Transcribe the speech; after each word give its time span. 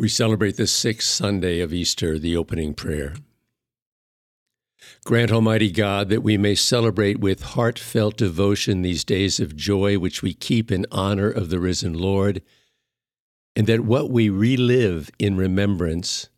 We 0.00 0.08
celebrate 0.08 0.56
the 0.56 0.66
sixth 0.66 1.10
Sunday 1.10 1.60
of 1.60 1.74
Easter, 1.74 2.18
the 2.18 2.34
opening 2.34 2.72
prayer. 2.72 3.16
Grant, 5.04 5.30
Almighty 5.30 5.70
God, 5.70 6.08
that 6.08 6.22
we 6.22 6.38
may 6.38 6.54
celebrate 6.54 7.20
with 7.20 7.42
heartfelt 7.42 8.16
devotion 8.16 8.80
these 8.80 9.04
days 9.04 9.38
of 9.40 9.54
joy 9.54 9.98
which 9.98 10.22
we 10.22 10.32
keep 10.32 10.72
in 10.72 10.86
honor 10.90 11.28
of 11.28 11.50
the 11.50 11.60
risen 11.60 11.92
Lord, 11.92 12.40
and 13.54 13.66
that 13.66 13.80
what 13.80 14.10
we 14.10 14.30
relive 14.30 15.10
in 15.18 15.36
remembrance 15.36 16.30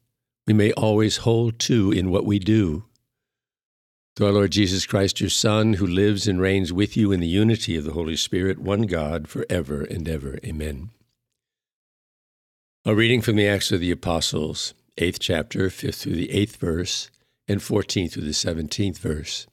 we 0.44 0.54
may 0.54 0.72
always 0.72 1.18
hold 1.18 1.60
to 1.60 1.92
in 1.92 2.10
what 2.10 2.26
we 2.26 2.40
do. 2.40 2.86
Through 4.16 4.26
our 4.26 4.32
Lord 4.32 4.50
Jesus 4.50 4.86
Christ, 4.86 5.20
your 5.20 5.30
Son, 5.30 5.74
who 5.74 5.86
lives 5.86 6.26
and 6.26 6.40
reigns 6.40 6.72
with 6.72 6.96
you 6.96 7.12
in 7.12 7.20
the 7.20 7.29
unity 7.29 7.76
of 7.76 7.84
the 7.84 7.92
Holy 7.92 8.16
Spirit, 8.16 8.58
one 8.58 8.82
God, 8.82 9.29
for 9.29 9.46
ever 9.48 9.82
and 9.82 10.08
ever. 10.08 10.40
Amen. 10.44 10.90
A 12.85 12.96
reading 12.96 13.21
from 13.21 13.37
the 13.37 13.46
Acts 13.46 13.71
of 13.71 13.79
the 13.79 13.93
Apostles, 13.93 14.75
8th 14.96 15.19
chapter, 15.21 15.68
5th 15.68 16.00
through 16.00 16.17
the 16.17 16.27
8th 16.27 16.57
verse, 16.57 17.13
and 17.46 17.61
14th 17.61 18.11
through 18.11 18.25
the 18.25 18.31
17th 18.31 18.99
verse. 18.99 19.46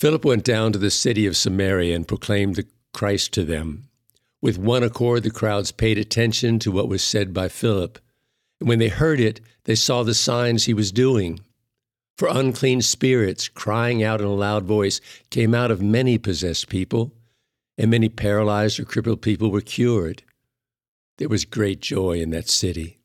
Philip 0.00 0.24
went 0.24 0.42
down 0.42 0.72
to 0.72 0.78
the 0.80 0.90
city 0.90 1.26
of 1.26 1.36
Samaria 1.36 1.94
and 1.94 2.08
proclaimed 2.08 2.56
the 2.56 2.66
Christ 2.92 3.32
to 3.34 3.44
them. 3.44 3.84
With 4.42 4.58
one 4.58 4.82
accord, 4.82 5.22
the 5.22 5.30
crowds 5.30 5.70
paid 5.70 5.98
attention 5.98 6.58
to 6.58 6.72
what 6.72 6.88
was 6.88 7.04
said 7.04 7.32
by 7.32 7.46
Philip. 7.46 8.00
And 8.58 8.68
when 8.68 8.80
they 8.80 8.88
heard 8.88 9.20
it, 9.20 9.40
they 9.66 9.76
saw 9.76 10.02
the 10.02 10.14
signs 10.14 10.64
he 10.64 10.74
was 10.74 10.90
doing. 10.90 11.38
For 12.18 12.26
unclean 12.26 12.82
spirits, 12.82 13.46
crying 13.46 14.02
out 14.02 14.20
in 14.20 14.26
a 14.26 14.34
loud 14.34 14.64
voice, 14.64 15.00
came 15.30 15.54
out 15.54 15.70
of 15.70 15.80
many 15.80 16.18
possessed 16.18 16.68
people, 16.68 17.12
and 17.78 17.88
many 17.88 18.08
paralyzed 18.08 18.80
or 18.80 18.84
crippled 18.84 19.22
people 19.22 19.52
were 19.52 19.60
cured 19.60 20.24
there 21.20 21.28
was 21.28 21.44
great 21.44 21.80
joy 21.80 22.18
in 22.18 22.30
that 22.30 22.48
city. 22.48 22.98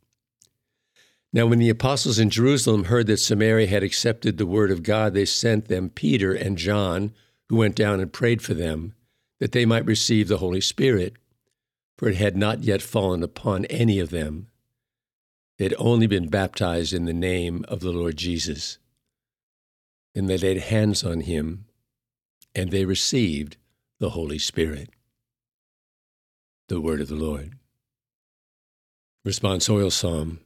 Now, 1.33 1.47
when 1.47 1.59
the 1.59 1.69
apostles 1.69 2.17
in 2.17 2.29
Jerusalem 2.29 2.85
heard 2.85 3.07
that 3.07 3.17
Samaria 3.17 3.67
had 3.67 3.83
accepted 3.83 4.37
the 4.37 4.45
word 4.45 4.71
of 4.71 4.83
God, 4.83 5.13
they 5.13 5.25
sent 5.25 5.67
them 5.67 5.89
Peter 5.89 6.33
and 6.33 6.57
John, 6.57 7.13
who 7.49 7.57
went 7.57 7.75
down 7.75 7.99
and 7.99 8.13
prayed 8.13 8.41
for 8.41 8.53
them, 8.53 8.93
that 9.41 9.51
they 9.51 9.65
might 9.65 9.85
receive 9.85 10.29
the 10.29 10.37
Holy 10.37 10.61
Spirit, 10.61 11.17
for 11.97 12.07
it 12.07 12.15
had 12.15 12.37
not 12.37 12.63
yet 12.63 12.81
fallen 12.81 13.21
upon 13.21 13.65
any 13.65 13.99
of 13.99 14.11
them. 14.11 14.47
They 15.57 15.65
had 15.65 15.75
only 15.77 16.07
been 16.07 16.29
baptized 16.29 16.93
in 16.93 17.03
the 17.03 17.13
name 17.13 17.65
of 17.67 17.81
the 17.81 17.91
Lord 17.91 18.15
Jesus. 18.15 18.77
And 20.15 20.29
they 20.29 20.37
laid 20.37 20.59
hands 20.59 21.03
on 21.03 21.19
him, 21.19 21.65
and 22.55 22.71
they 22.71 22.85
received 22.85 23.57
the 23.99 24.11
Holy 24.11 24.39
Spirit. 24.39 24.89
The 26.69 26.79
word 26.79 27.01
of 27.01 27.09
the 27.09 27.15
Lord. 27.15 27.55
Responsorial 29.25 29.91
Psalm 29.91 30.39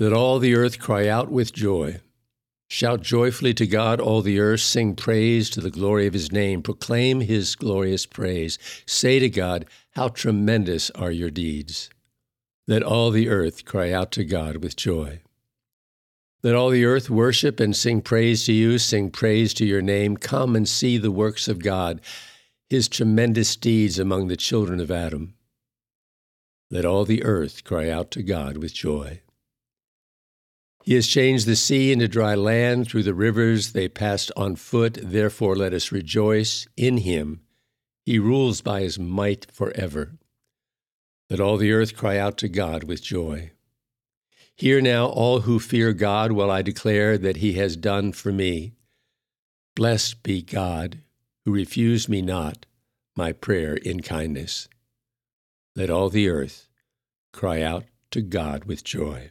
That 0.00 0.12
all 0.12 0.40
the 0.40 0.56
earth 0.56 0.80
cry 0.80 1.06
out 1.06 1.30
with 1.30 1.52
joy. 1.52 2.00
Shout 2.68 3.00
joyfully 3.00 3.54
to 3.54 3.66
God, 3.66 4.00
all 4.00 4.22
the 4.22 4.40
earth. 4.40 4.62
Sing 4.62 4.96
praise 4.96 5.48
to 5.50 5.60
the 5.60 5.70
glory 5.70 6.08
of 6.08 6.12
his 6.12 6.32
name. 6.32 6.62
Proclaim 6.62 7.20
his 7.20 7.54
glorious 7.54 8.04
praise. 8.04 8.58
Say 8.86 9.20
to 9.20 9.28
God, 9.28 9.66
How 9.92 10.08
tremendous 10.08 10.90
are 10.96 11.12
your 11.12 11.30
deeds. 11.30 11.88
Let 12.66 12.82
all 12.82 13.12
the 13.12 13.28
earth 13.28 13.64
cry 13.64 13.92
out 13.92 14.10
to 14.12 14.24
God 14.24 14.64
with 14.64 14.74
joy. 14.74 15.20
Let 16.42 16.56
all 16.56 16.70
the 16.70 16.84
earth 16.84 17.08
worship 17.08 17.60
and 17.60 17.76
sing 17.76 18.02
praise 18.02 18.44
to 18.46 18.52
you, 18.52 18.78
sing 18.78 19.12
praise 19.12 19.54
to 19.54 19.64
your 19.64 19.80
name. 19.80 20.16
Come 20.16 20.56
and 20.56 20.68
see 20.68 20.98
the 20.98 21.12
works 21.12 21.46
of 21.46 21.62
God, 21.62 22.00
his 22.68 22.88
tremendous 22.88 23.54
deeds 23.54 24.00
among 24.00 24.26
the 24.26 24.36
children 24.36 24.80
of 24.80 24.90
Adam. 24.90 25.35
Let 26.70 26.84
all 26.84 27.04
the 27.04 27.22
earth 27.22 27.64
cry 27.64 27.88
out 27.88 28.10
to 28.12 28.22
God 28.22 28.56
with 28.56 28.74
joy. 28.74 29.22
He 30.82 30.94
has 30.94 31.06
changed 31.06 31.46
the 31.46 31.56
sea 31.56 31.92
into 31.92 32.08
dry 32.08 32.34
land. 32.34 32.88
Through 32.88 33.02
the 33.02 33.14
rivers 33.14 33.72
they 33.72 33.88
passed 33.88 34.30
on 34.36 34.56
foot. 34.56 34.98
Therefore, 35.02 35.56
let 35.56 35.72
us 35.72 35.90
rejoice 35.90 36.66
in 36.76 36.98
him. 36.98 37.40
He 38.04 38.18
rules 38.18 38.60
by 38.60 38.82
his 38.82 38.98
might 38.98 39.50
forever. 39.52 40.12
Let 41.28 41.40
all 41.40 41.56
the 41.56 41.72
earth 41.72 41.96
cry 41.96 42.18
out 42.18 42.38
to 42.38 42.48
God 42.48 42.84
with 42.84 43.02
joy. 43.02 43.50
Hear 44.54 44.80
now, 44.80 45.06
all 45.06 45.40
who 45.40 45.58
fear 45.58 45.92
God, 45.92 46.32
while 46.32 46.50
I 46.50 46.62
declare 46.62 47.18
that 47.18 47.38
he 47.38 47.54
has 47.54 47.76
done 47.76 48.12
for 48.12 48.30
me. 48.32 48.74
Blessed 49.74 50.22
be 50.22 50.40
God, 50.40 51.00
who 51.44 51.52
refused 51.52 52.08
me 52.08 52.22
not 52.22 52.64
my 53.16 53.32
prayer 53.32 53.74
in 53.74 54.02
kindness. 54.02 54.68
Let 55.76 55.90
all 55.90 56.08
the 56.08 56.30
earth 56.30 56.68
cry 57.34 57.60
out 57.60 57.84
to 58.10 58.22
God 58.22 58.64
with 58.64 58.82
joy. 58.82 59.30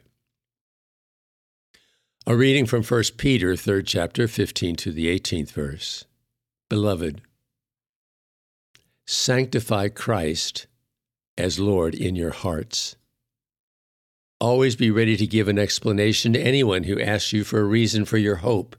A 2.27 2.35
reading 2.35 2.67
from 2.67 2.83
1 2.83 3.03
Peter, 3.17 3.53
3rd 3.53 3.83
chapter, 3.87 4.27
15 4.27 4.75
to 4.75 4.91
the 4.91 5.07
18th 5.07 5.51
verse. 5.51 6.05
Beloved, 6.69 7.21
sanctify 9.07 9.87
Christ 9.89 10.67
as 11.35 11.59
Lord 11.59 11.95
in 11.95 12.15
your 12.15 12.31
hearts. 12.31 12.95
Always 14.39 14.75
be 14.75 14.91
ready 14.91 15.17
to 15.17 15.25
give 15.25 15.47
an 15.47 15.57
explanation 15.57 16.33
to 16.33 16.39
anyone 16.39 16.83
who 16.83 17.01
asks 17.01 17.33
you 17.33 17.43
for 17.43 17.59
a 17.59 17.63
reason 17.63 18.05
for 18.05 18.19
your 18.19 18.37
hope. 18.37 18.75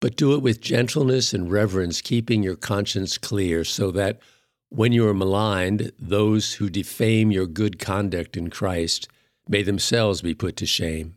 But 0.00 0.16
do 0.16 0.34
it 0.34 0.42
with 0.42 0.60
gentleness 0.60 1.32
and 1.32 1.48
reverence, 1.48 2.00
keeping 2.00 2.42
your 2.42 2.56
conscience 2.56 3.18
clear, 3.18 3.62
so 3.62 3.92
that 3.92 4.20
when 4.70 4.92
you 4.92 5.08
are 5.08 5.14
maligned, 5.14 5.92
those 5.98 6.54
who 6.54 6.68
defame 6.68 7.30
your 7.30 7.46
good 7.46 7.78
conduct 7.78 8.36
in 8.36 8.50
Christ 8.50 9.08
may 9.48 9.62
themselves 9.62 10.20
be 10.20 10.34
put 10.34 10.56
to 10.56 10.66
shame. 10.66 11.16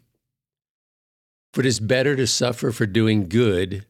For 1.53 1.61
it 1.61 1.65
is 1.65 1.81
better 1.81 2.15
to 2.15 2.27
suffer 2.27 2.71
for 2.71 2.85
doing 2.85 3.27
good, 3.27 3.85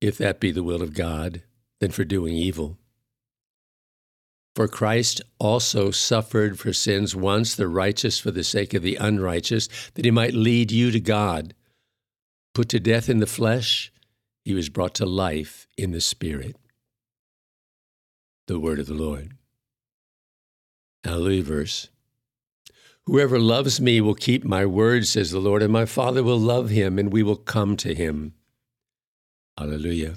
if 0.00 0.18
that 0.18 0.38
be 0.38 0.50
the 0.50 0.62
will 0.62 0.82
of 0.82 0.92
God, 0.92 1.42
than 1.80 1.90
for 1.90 2.04
doing 2.04 2.34
evil. 2.34 2.76
For 4.54 4.68
Christ 4.68 5.22
also 5.38 5.90
suffered 5.90 6.58
for 6.58 6.74
sins 6.74 7.16
once, 7.16 7.54
the 7.54 7.68
righteous 7.68 8.18
for 8.18 8.30
the 8.30 8.44
sake 8.44 8.74
of 8.74 8.82
the 8.82 8.96
unrighteous, 8.96 9.68
that 9.94 10.04
he 10.04 10.10
might 10.10 10.34
lead 10.34 10.70
you 10.70 10.90
to 10.90 11.00
God. 11.00 11.54
Put 12.54 12.68
to 12.70 12.80
death 12.80 13.08
in 13.08 13.20
the 13.20 13.26
flesh, 13.26 13.90
he 14.44 14.52
was 14.52 14.68
brought 14.68 14.94
to 14.96 15.06
life 15.06 15.66
in 15.78 15.92
the 15.92 16.00
Spirit 16.00 16.56
the 18.50 18.58
word 18.58 18.80
of 18.80 18.86
the 18.86 18.94
Lord. 18.94 19.30
Hallelujah 21.04 21.44
verse. 21.44 21.88
Whoever 23.06 23.38
loves 23.38 23.80
me 23.80 24.00
will 24.00 24.16
keep 24.16 24.44
my 24.44 24.66
word, 24.66 25.06
says 25.06 25.30
the 25.30 25.38
Lord, 25.38 25.62
and 25.62 25.72
my 25.72 25.84
Father 25.84 26.24
will 26.24 26.38
love 26.38 26.68
him, 26.68 26.98
and 26.98 27.12
we 27.12 27.22
will 27.22 27.36
come 27.36 27.76
to 27.76 27.94
him. 27.94 28.34
Hallelujah. 29.56 30.14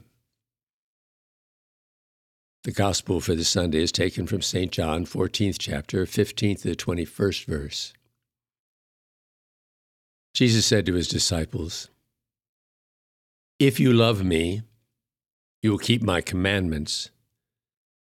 The 2.64 2.72
gospel 2.72 3.22
for 3.22 3.36
this 3.36 3.50
Sunday 3.50 3.84
is 3.84 3.92
taken 3.92 4.26
from 4.26 4.42
St. 4.42 4.72
John, 4.72 5.06
14th 5.06 5.58
chapter, 5.60 6.04
15th 6.08 6.64
to 6.64 6.70
the 6.70 6.76
21st 6.76 7.46
verse. 7.46 7.94
Jesus 10.34 10.66
said 10.66 10.88
to 10.88 10.96
his 10.96 11.08
disciples, 11.08 11.90
If 13.60 13.80
you 13.80 13.94
love 13.94 14.24
me, 14.24 14.64
you 15.62 15.70
will 15.70 15.78
keep 15.78 16.02
my 16.02 16.20
commandments. 16.20 17.12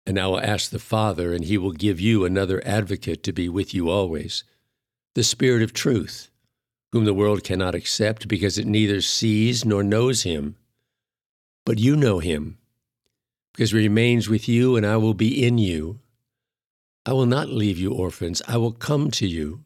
And 0.06 0.20
I 0.20 0.28
will 0.28 0.40
ask 0.40 0.70
the 0.70 0.80
Father, 0.80 1.34
and 1.34 1.46
he 1.46 1.58
will 1.58 1.72
give 1.72 2.00
you 2.00 2.26
another 2.26 2.62
advocate 2.66 3.24
to 3.24 3.32
be 3.32 3.48
with 3.48 3.74
you 3.74 3.90
always, 3.90 4.44
the 5.16 5.24
Spirit 5.24 5.64
of 5.64 5.74
truth, 5.74 6.30
whom 6.92 7.06
the 7.06 7.14
world 7.14 7.44
cannot 7.44 7.76
accept 7.76 8.28
because 8.28 8.58
it 8.58 8.68
neither 8.68 9.00
sees 9.00 9.64
nor 9.64 9.84
knows 9.84 10.24
him. 10.24 10.58
But 11.66 11.80
you 11.80 11.96
know 11.96 12.20
him, 12.20 12.58
because 13.54 13.72
he 13.72 13.78
remains 13.78 14.28
with 14.28 14.50
you, 14.50 14.76
and 14.76 14.86
I 14.86 14.98
will 14.98 15.14
be 15.14 15.46
in 15.46 15.58
you. 15.58 16.00
I 17.06 17.14
will 17.14 17.26
not 17.26 17.50
leave 17.50 17.78
you 17.78 17.94
orphans, 17.94 18.42
I 18.48 18.58
will 18.58 18.74
come 18.74 19.10
to 19.12 19.28
you. 19.28 19.64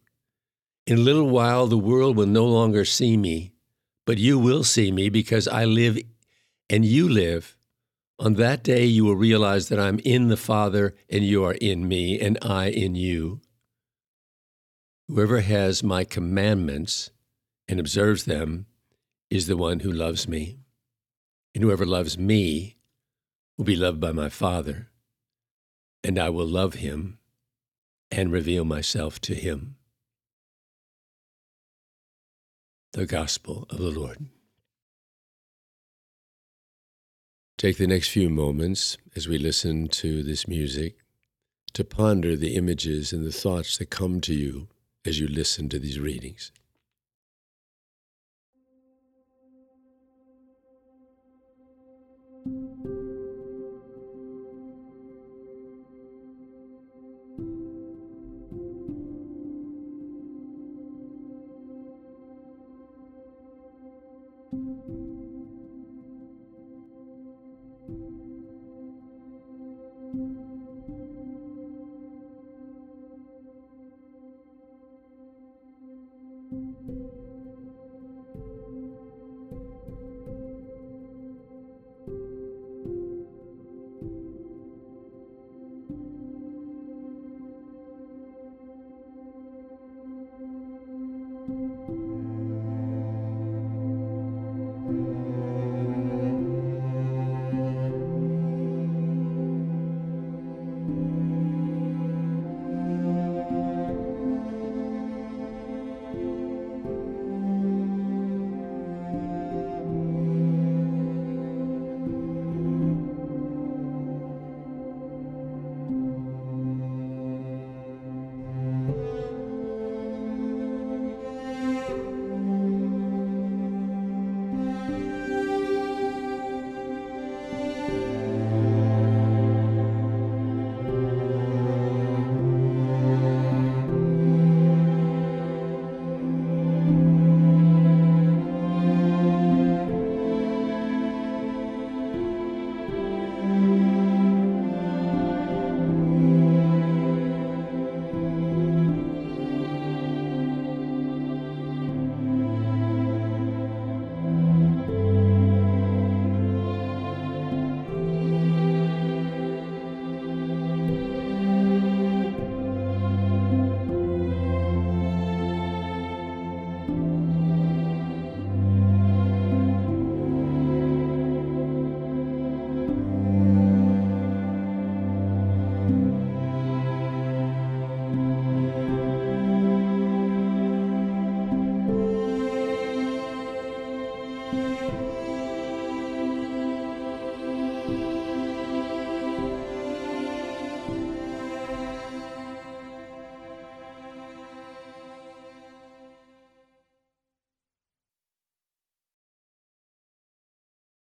In 0.85 0.99
a 0.99 1.01
little 1.01 1.27
while 1.27 1.67
the 1.67 1.77
world 1.77 2.15
will 2.15 2.27
no 2.27 2.45
longer 2.45 2.85
see 2.85 3.17
me, 3.17 3.51
but 4.05 4.17
you 4.17 4.39
will 4.39 4.63
see 4.63 4.91
me 4.91 5.09
because 5.09 5.47
I 5.47 5.65
live 5.65 5.97
and 6.69 6.85
you 6.85 7.09
live. 7.09 7.56
On 8.19 8.33
that 8.35 8.63
day, 8.63 8.83
you 8.85 9.05
will 9.05 9.15
realize 9.15 9.69
that 9.69 9.79
I'm 9.79 9.99
in 9.99 10.27
the 10.27 10.37
Father, 10.37 10.95
and 11.09 11.23
you 11.23 11.43
are 11.43 11.53
in 11.53 11.87
me, 11.87 12.19
and 12.19 12.37
I 12.41 12.69
in 12.69 12.95
you. 12.95 13.41
Whoever 15.07 15.41
has 15.41 15.83
my 15.83 16.03
commandments 16.03 17.11
and 17.67 17.79
observes 17.79 18.25
them 18.25 18.65
is 19.29 19.47
the 19.47 19.57
one 19.57 19.81
who 19.81 19.91
loves 19.91 20.27
me. 20.27 20.57
And 21.53 21.63
whoever 21.63 21.85
loves 21.85 22.17
me 22.17 22.77
will 23.57 23.65
be 23.65 23.75
loved 23.75 23.99
by 23.99 24.11
my 24.11 24.29
Father, 24.29 24.89
and 26.03 26.17
I 26.17 26.29
will 26.29 26.45
love 26.47 26.75
him 26.75 27.19
and 28.09 28.31
reveal 28.31 28.65
myself 28.65 29.19
to 29.21 29.35
him. 29.35 29.75
The 32.93 33.05
Gospel 33.05 33.67
of 33.69 33.77
the 33.77 33.91
Lord. 33.91 34.27
Take 37.57 37.77
the 37.77 37.87
next 37.87 38.09
few 38.09 38.29
moments 38.29 38.97
as 39.15 39.27
we 39.27 39.39
listen 39.39 39.87
to 39.87 40.21
this 40.21 40.47
music 40.47 40.99
to 41.73 41.83
ponder 41.83 42.35
the 42.35 42.55
images 42.55 43.11
and 43.11 43.25
the 43.25 43.31
thoughts 43.31 43.79
that 43.79 43.89
come 43.89 44.21
to 44.21 44.33
you 44.35 44.67
as 45.03 45.19
you 45.19 45.27
listen 45.27 45.67
to 45.69 45.79
these 45.79 45.99
readings. 45.99 46.51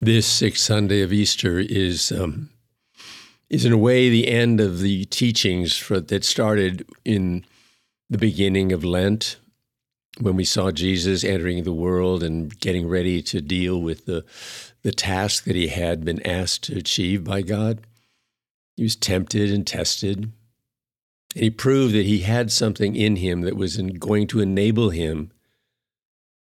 This 0.07 0.29
sixth 0.29 0.63
Sunday 0.63 1.03
of 1.03 1.13
Easter 1.13 1.59
is 1.59 2.13
um, 2.13 2.51
is 3.51 3.65
in 3.65 3.73
a 3.73 3.77
way 3.77 4.09
the 4.09 4.29
end 4.29 4.61
of 4.61 4.79
the 4.79 5.05
teachings 5.07 5.77
for, 5.77 5.99
that 5.99 6.23
started 6.23 6.89
in 7.05 7.45
the 8.09 8.17
beginning 8.17 8.71
of 8.71 8.85
Lent, 8.85 9.39
when 10.21 10.37
we 10.37 10.45
saw 10.45 10.71
Jesus 10.71 11.25
entering 11.25 11.65
the 11.65 11.73
world 11.73 12.23
and 12.23 12.57
getting 12.61 12.87
ready 12.87 13.21
to 13.23 13.41
deal 13.41 13.83
with 13.83 14.07
the 14.07 14.25
the 14.83 14.93
task 14.93 15.43
that 15.43 15.57
he 15.57 15.67
had 15.67 16.05
been 16.05 16.25
asked 16.25 16.63
to 16.63 16.79
achieve 16.79 17.25
by 17.25 17.43
God. 17.43 17.81
He 18.77 18.85
was 18.85 18.95
tempted 18.95 19.51
and 19.51 19.67
tested. 19.67 20.19
And 21.35 21.43
he 21.43 21.51
proved 21.51 21.97
that 21.97 22.07
he 22.07 22.21
had 22.21 22.53
something 22.53 22.95
in 22.95 23.17
him 23.17 23.41
that 23.41 23.57
was 23.57 23.77
going 23.77 24.29
to 24.29 24.39
enable 24.39 24.91
him 24.91 25.33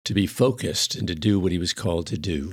to 0.04 0.14
be 0.14 0.28
focused 0.28 0.96
and 0.96 1.08
to 1.08 1.16
do 1.16 1.40
what 1.40 1.54
he 1.54 1.58
was 1.58 1.72
called 1.72 2.08
to 2.08 2.18
do. 2.18 2.52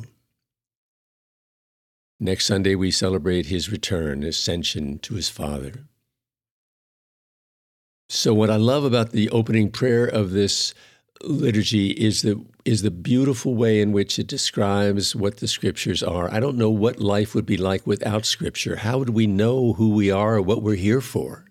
Next 2.24 2.46
Sunday, 2.46 2.74
we 2.74 2.90
celebrate 2.90 3.46
his 3.46 3.70
return, 3.70 4.24
ascension 4.24 4.98
to 5.00 5.12
his 5.12 5.28
Father. 5.28 5.84
So, 8.08 8.32
what 8.32 8.48
I 8.48 8.56
love 8.56 8.82
about 8.82 9.10
the 9.10 9.28
opening 9.28 9.70
prayer 9.70 10.06
of 10.06 10.30
this 10.30 10.72
liturgy 11.22 11.90
is 11.90 12.22
the 12.22 12.42
is 12.64 12.80
the 12.80 12.90
beautiful 12.90 13.54
way 13.54 13.82
in 13.82 13.92
which 13.92 14.18
it 14.18 14.26
describes 14.26 15.14
what 15.14 15.36
the 15.36 15.46
scriptures 15.46 16.02
are. 16.02 16.32
I 16.32 16.40
don't 16.40 16.56
know 16.56 16.70
what 16.70 16.98
life 16.98 17.34
would 17.34 17.44
be 17.44 17.58
like 17.58 17.86
without 17.86 18.24
scripture. 18.24 18.76
How 18.76 18.96
would 18.96 19.10
we 19.10 19.26
know 19.26 19.74
who 19.74 19.90
we 19.90 20.10
are 20.10 20.36
or 20.36 20.40
what 20.40 20.62
we're 20.62 20.76
here 20.76 21.02
for? 21.02 21.44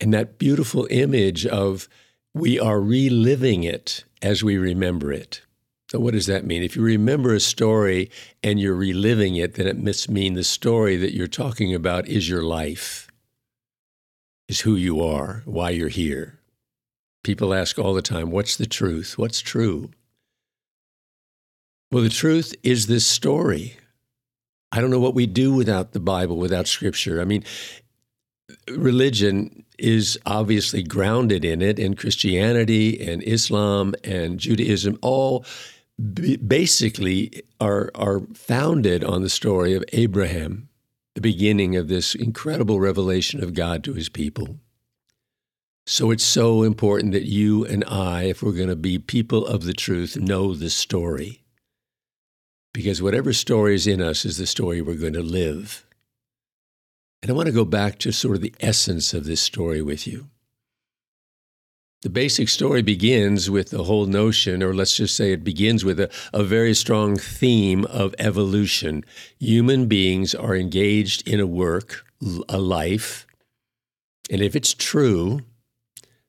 And 0.00 0.14
that 0.14 0.38
beautiful 0.38 0.88
image 0.90 1.44
of 1.44 1.86
we 2.32 2.58
are 2.58 2.80
reliving 2.80 3.62
it 3.62 4.04
as 4.22 4.42
we 4.42 4.56
remember 4.56 5.12
it. 5.12 5.42
So, 5.90 5.98
what 5.98 6.12
does 6.12 6.26
that 6.26 6.44
mean? 6.44 6.62
If 6.62 6.76
you 6.76 6.82
remember 6.82 7.34
a 7.34 7.40
story 7.40 8.10
and 8.42 8.60
you're 8.60 8.74
reliving 8.74 9.36
it, 9.36 9.54
then 9.54 9.66
it 9.66 9.82
must 9.82 10.10
mean 10.10 10.34
the 10.34 10.44
story 10.44 10.96
that 10.96 11.14
you're 11.14 11.26
talking 11.26 11.74
about 11.74 12.06
is 12.06 12.28
your 12.28 12.42
life, 12.42 13.08
is 14.48 14.60
who 14.60 14.76
you 14.76 15.02
are, 15.02 15.42
why 15.46 15.70
you're 15.70 15.88
here. 15.88 16.40
People 17.24 17.54
ask 17.54 17.78
all 17.78 17.94
the 17.94 18.02
time, 18.02 18.30
What's 18.30 18.56
the 18.56 18.66
truth? 18.66 19.16
What's 19.16 19.40
true? 19.40 19.90
Well, 21.90 22.02
the 22.02 22.10
truth 22.10 22.54
is 22.62 22.86
this 22.86 23.06
story. 23.06 23.78
I 24.70 24.82
don't 24.82 24.90
know 24.90 25.00
what 25.00 25.14
we 25.14 25.26
do 25.26 25.54
without 25.54 25.92
the 25.92 26.00
Bible, 26.00 26.36
without 26.36 26.66
Scripture. 26.66 27.18
I 27.18 27.24
mean, 27.24 27.44
religion 28.70 29.64
is 29.78 30.18
obviously 30.26 30.82
grounded 30.82 31.46
in 31.46 31.62
it, 31.62 31.78
and 31.78 31.96
Christianity 31.96 33.00
and 33.00 33.22
Islam 33.22 33.94
and 34.04 34.38
Judaism 34.38 34.98
all 35.00 35.46
basically 35.98 37.42
are, 37.60 37.90
are 37.94 38.20
founded 38.34 39.02
on 39.02 39.22
the 39.22 39.28
story 39.28 39.74
of 39.74 39.84
Abraham, 39.92 40.68
the 41.14 41.20
beginning 41.20 41.76
of 41.76 41.88
this 41.88 42.14
incredible 42.14 42.78
revelation 42.78 43.42
of 43.42 43.54
God 43.54 43.82
to 43.84 43.94
his 43.94 44.08
people. 44.08 44.60
So 45.86 46.10
it's 46.10 46.24
so 46.24 46.62
important 46.62 47.12
that 47.12 47.24
you 47.24 47.64
and 47.64 47.82
I, 47.84 48.24
if 48.24 48.42
we're 48.42 48.52
going 48.52 48.68
to 48.68 48.76
be 48.76 48.98
people 48.98 49.46
of 49.46 49.64
the 49.64 49.72
truth, 49.72 50.16
know 50.16 50.54
the 50.54 50.70
story. 50.70 51.42
Because 52.74 53.02
whatever 53.02 53.32
story 53.32 53.74
is 53.74 53.86
in 53.86 54.00
us 54.02 54.24
is 54.24 54.36
the 54.36 54.46
story 54.46 54.82
we're 54.82 54.94
going 54.94 55.14
to 55.14 55.22
live. 55.22 55.86
And 57.22 57.30
I 57.30 57.34
want 57.34 57.46
to 57.46 57.52
go 57.52 57.64
back 57.64 57.98
to 58.00 58.12
sort 58.12 58.36
of 58.36 58.42
the 58.42 58.54
essence 58.60 59.14
of 59.14 59.24
this 59.24 59.40
story 59.40 59.82
with 59.82 60.06
you. 60.06 60.28
The 62.02 62.10
basic 62.10 62.48
story 62.48 62.82
begins 62.82 63.50
with 63.50 63.70
the 63.70 63.84
whole 63.84 64.06
notion, 64.06 64.62
or 64.62 64.72
let's 64.72 64.96
just 64.96 65.16
say 65.16 65.32
it 65.32 65.42
begins 65.42 65.84
with 65.84 65.98
a, 65.98 66.10
a 66.32 66.44
very 66.44 66.74
strong 66.74 67.16
theme 67.16 67.84
of 67.86 68.14
evolution. 68.20 69.04
Human 69.40 69.86
beings 69.86 70.32
are 70.34 70.54
engaged 70.54 71.26
in 71.26 71.40
a 71.40 71.46
work, 71.46 72.04
a 72.48 72.58
life, 72.58 73.26
and 74.30 74.42
if 74.42 74.54
it's 74.54 74.74
true, 74.74 75.40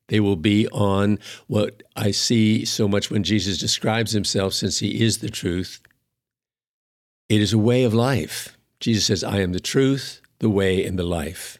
they 0.08 0.20
will 0.20 0.36
be 0.36 0.66
on 0.68 1.18
what 1.46 1.82
I 1.94 2.10
see 2.10 2.64
so 2.64 2.88
much 2.88 3.10
when 3.10 3.22
Jesus 3.22 3.58
describes 3.58 4.12
himself, 4.12 4.54
since 4.54 4.78
he 4.78 5.00
is 5.02 5.18
the 5.18 5.30
truth. 5.30 5.80
It 7.28 7.40
is 7.40 7.52
a 7.52 7.58
way 7.58 7.84
of 7.84 7.94
life. 7.94 8.56
Jesus 8.80 9.06
says, 9.06 9.22
I 9.22 9.38
am 9.38 9.52
the 9.52 9.60
truth, 9.60 10.20
the 10.40 10.50
way, 10.50 10.84
and 10.84 10.98
the 10.98 11.04
life. 11.04 11.58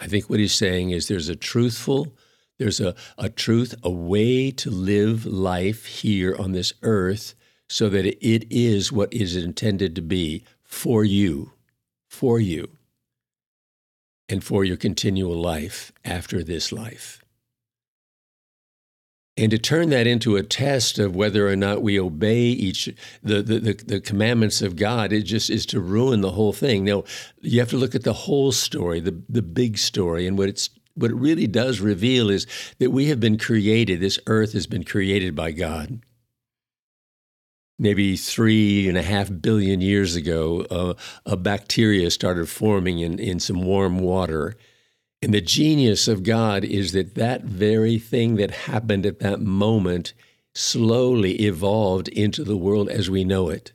I 0.00 0.06
think 0.06 0.30
what 0.30 0.38
he's 0.38 0.54
saying 0.54 0.90
is 0.90 1.08
there's 1.08 1.28
a 1.28 1.36
truthful, 1.36 2.14
there's 2.58 2.80
a, 2.80 2.94
a 3.16 3.28
truth, 3.28 3.74
a 3.82 3.90
way 3.90 4.50
to 4.50 4.70
live 4.70 5.24
life 5.24 5.86
here 5.86 6.36
on 6.36 6.52
this 6.52 6.72
earth 6.82 7.34
so 7.68 7.88
that 7.88 8.06
it 8.06 8.46
is 8.50 8.90
what 8.90 9.12
is 9.12 9.36
intended 9.36 9.94
to 9.94 10.02
be 10.02 10.44
for 10.64 11.04
you, 11.04 11.52
for 12.08 12.40
you, 12.40 12.68
and 14.28 14.42
for 14.42 14.64
your 14.64 14.76
continual 14.76 15.36
life 15.36 15.92
after 16.04 16.42
this 16.42 16.72
life. 16.72 17.22
And 19.36 19.52
to 19.52 19.58
turn 19.58 19.90
that 19.90 20.08
into 20.08 20.34
a 20.34 20.42
test 20.42 20.98
of 20.98 21.14
whether 21.14 21.48
or 21.48 21.54
not 21.54 21.80
we 21.80 22.00
obey 22.00 22.40
each 22.40 22.86
the, 23.22 23.40
the, 23.40 23.60
the, 23.60 23.72
the, 23.86 24.00
commandments 24.00 24.62
of 24.62 24.74
God, 24.74 25.12
it 25.12 25.22
just 25.22 25.48
is 25.48 25.64
to 25.66 25.78
ruin 25.78 26.22
the 26.22 26.32
whole 26.32 26.52
thing. 26.52 26.84
Now, 26.84 27.04
you 27.40 27.60
have 27.60 27.70
to 27.70 27.76
look 27.76 27.94
at 27.94 28.02
the 28.02 28.12
whole 28.12 28.50
story, 28.50 28.98
the, 28.98 29.22
the 29.28 29.42
big 29.42 29.78
story, 29.78 30.26
and 30.26 30.36
what 30.36 30.48
it's 30.48 30.70
what 30.98 31.10
it 31.10 31.16
really 31.16 31.46
does 31.46 31.80
reveal 31.80 32.30
is 32.30 32.46
that 32.78 32.90
we 32.90 33.06
have 33.06 33.20
been 33.20 33.38
created, 33.38 34.00
this 34.00 34.18
earth 34.26 34.52
has 34.52 34.66
been 34.66 34.84
created 34.84 35.34
by 35.34 35.52
God. 35.52 36.00
Maybe 37.78 38.16
three 38.16 38.88
and 38.88 38.98
a 38.98 39.02
half 39.02 39.30
billion 39.40 39.80
years 39.80 40.16
ago, 40.16 40.66
uh, 40.70 40.94
a 41.24 41.36
bacteria 41.36 42.10
started 42.10 42.48
forming 42.48 42.98
in, 42.98 43.18
in 43.18 43.38
some 43.38 43.62
warm 43.62 44.00
water 44.00 44.56
and 45.20 45.34
the 45.34 45.40
genius 45.40 46.06
of 46.06 46.22
God 46.22 46.64
is 46.64 46.92
that 46.92 47.16
that 47.16 47.42
very 47.42 47.98
thing 47.98 48.36
that 48.36 48.50
happened 48.52 49.04
at 49.04 49.18
that 49.18 49.40
moment 49.40 50.14
slowly 50.54 51.34
evolved 51.40 52.08
into 52.08 52.44
the 52.44 52.56
world 52.56 52.88
as 52.88 53.10
we 53.10 53.24
know 53.24 53.48
it. 53.48 53.72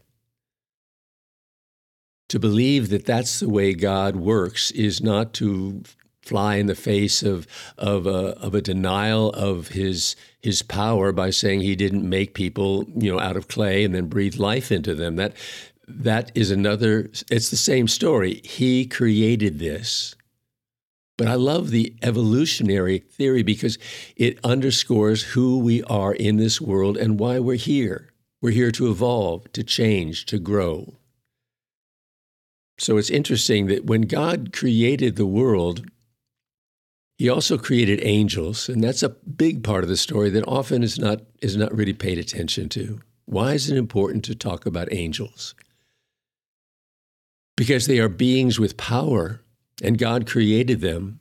To 2.30 2.40
believe 2.40 2.90
that 2.90 3.06
that's 3.06 3.42
the 3.42 3.50
way 3.50 3.74
God 3.74 4.16
works 4.16 4.72
is 4.72 5.02
not 5.02 5.34
to 5.34 5.84
fly 6.24 6.56
in 6.56 6.68
the 6.68 6.76
face 6.76 7.22
of, 7.22 7.46
of, 7.78 8.08
a, 8.08 8.38
of 8.40 8.56
a 8.56 8.62
denial 8.62 9.30
of 9.32 9.70
his, 9.70 10.16
his 10.42 10.62
power 10.62 11.12
by 11.12 11.30
saying 11.30 11.62
he 11.62 11.76
didn't 11.76 12.08
make 12.08 12.34
people 12.34 12.86
you 12.96 13.12
know, 13.12 13.20
out 13.20 13.38
of 13.38 13.48
clay 13.48 13.84
and 13.84 13.94
then 13.94 14.08
breathe 14.08 14.36
life 14.36 14.72
into 14.72 14.96
them. 14.96 15.18
That, 15.18 15.34
that 15.88 16.32
is 16.34 16.50
another, 16.50 17.10
it's 17.30 17.50
the 17.50 17.58
same 17.58 17.88
story. 17.88 18.42
He 18.44 18.86
created 18.86 19.60
this. 19.60 20.16
But 21.18 21.28
I 21.28 21.36
love 21.36 21.70
the 21.70 21.96
evolutionary 22.02 23.00
theory 23.00 23.44
because 23.44 23.78
it 24.16 24.40
underscores 24.44 25.24
who 25.24 25.60
we 25.60 25.84
are 25.84 26.14
in 26.14 26.38
this 26.38 26.60
world 26.60 26.98
and 26.98 27.20
why 27.20 27.40
we're 27.40 27.56
here. 27.56 28.14
We're 28.42 28.52
here 28.52 28.72
to 28.72 28.90
evolve, 28.90 29.52
to 29.54 29.64
change, 29.64 30.26
to 30.28 30.40
grow. 30.40 30.96
So 32.80 32.98
it's 32.98 33.12
interesting 33.12 33.68
that 33.68 33.86
when 33.86 34.02
God 34.02 34.52
created 34.52 35.16
the 35.16 35.28
world, 35.28 35.86
he 37.18 37.30
also 37.30 37.58
created 37.58 38.00
angels, 38.04 38.68
and 38.68 38.84
that's 38.84 39.04
a 39.04 39.10
big 39.10 39.64
part 39.64 39.84
of 39.84 39.90
the 39.90 39.98
story 39.98 40.30
that 40.32 40.48
often 40.48 40.84
is 40.84 40.98
not, 40.98 41.22
is 41.42 41.56
not 41.56 41.76
really 41.76 41.94
paid 41.94 42.18
attention 42.18 42.70
to. 42.70 43.00
Why 43.26 43.54
is 43.54 43.70
it 43.70 43.78
important 43.78 44.26
to 44.26 44.36
talk 44.36 44.66
about 44.66 44.92
angels? 44.92 45.56
Because 47.56 47.86
they 47.86 48.00
are 48.00 48.10
beings 48.10 48.60
with 48.60 48.78
power 48.78 49.42
and 49.82 49.98
God 49.98 50.28
created 50.28 50.82
them. 50.82 51.20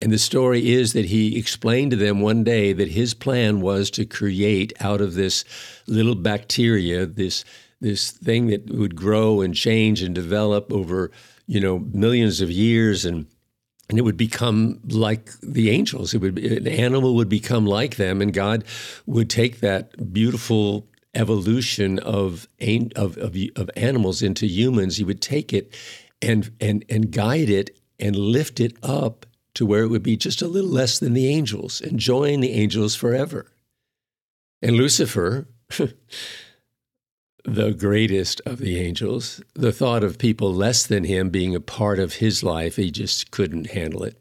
And 0.00 0.10
the 0.10 0.18
story 0.18 0.72
is 0.72 0.94
that 0.94 1.06
he 1.06 1.38
explained 1.38 1.90
to 1.90 1.96
them 1.96 2.20
one 2.20 2.42
day 2.42 2.72
that 2.72 2.88
his 2.88 3.12
plan 3.12 3.60
was 3.60 3.90
to 3.92 4.06
create 4.06 4.72
out 4.80 5.02
of 5.02 5.14
this 5.14 5.44
little 5.86 6.14
bacteria, 6.14 7.04
this, 7.04 7.44
this 7.82 8.10
thing 8.10 8.46
that 8.46 8.70
would 8.70 8.96
grow 8.96 9.42
and 9.42 9.54
change 9.54 10.02
and 10.02 10.14
develop 10.14 10.72
over, 10.72 11.10
you 11.46 11.60
know, 11.60 11.80
millions 11.92 12.40
of 12.40 12.50
years 12.50 13.04
and 13.04 13.26
and 13.90 13.98
it 13.98 14.02
would 14.02 14.16
become 14.16 14.78
like 14.88 15.32
the 15.42 15.68
angels. 15.68 16.14
It 16.14 16.20
would 16.20 16.38
an 16.38 16.68
animal 16.68 17.16
would 17.16 17.28
become 17.28 17.66
like 17.66 17.96
them, 17.96 18.22
and 18.22 18.32
God 18.32 18.64
would 19.04 19.28
take 19.28 19.58
that 19.60 20.12
beautiful 20.12 20.86
evolution 21.14 21.98
of 21.98 22.46
of 22.94 23.18
of, 23.18 23.36
of 23.56 23.70
animals 23.76 24.22
into 24.22 24.46
humans. 24.46 24.96
He 24.96 25.04
would 25.04 25.20
take 25.20 25.52
it 25.52 25.76
and 26.22 26.50
and 26.60 26.84
and 26.88 27.10
guide 27.10 27.50
it 27.50 27.76
and 27.98 28.14
lift 28.14 28.60
it 28.60 28.76
up 28.80 29.26
to 29.54 29.66
where 29.66 29.82
it 29.82 29.88
would 29.88 30.04
be 30.04 30.16
just 30.16 30.40
a 30.40 30.46
little 30.46 30.70
less 30.70 31.00
than 31.00 31.12
the 31.12 31.26
angels, 31.26 31.80
enjoying 31.80 32.40
the 32.40 32.52
angels 32.52 32.94
forever. 32.94 33.50
And 34.62 34.76
Lucifer, 34.76 35.48
the 37.50 37.72
greatest 37.72 38.40
of 38.46 38.58
the 38.58 38.78
angels, 38.78 39.42
the 39.54 39.72
thought 39.72 40.04
of 40.04 40.18
people 40.18 40.54
less 40.54 40.86
than 40.86 41.02
him 41.02 41.30
being 41.30 41.54
a 41.56 41.60
part 41.60 41.98
of 41.98 42.14
his 42.14 42.44
life, 42.44 42.76
he 42.76 42.92
just 42.92 43.32
couldn't 43.32 43.72
handle 43.72 44.04
it. 44.04 44.16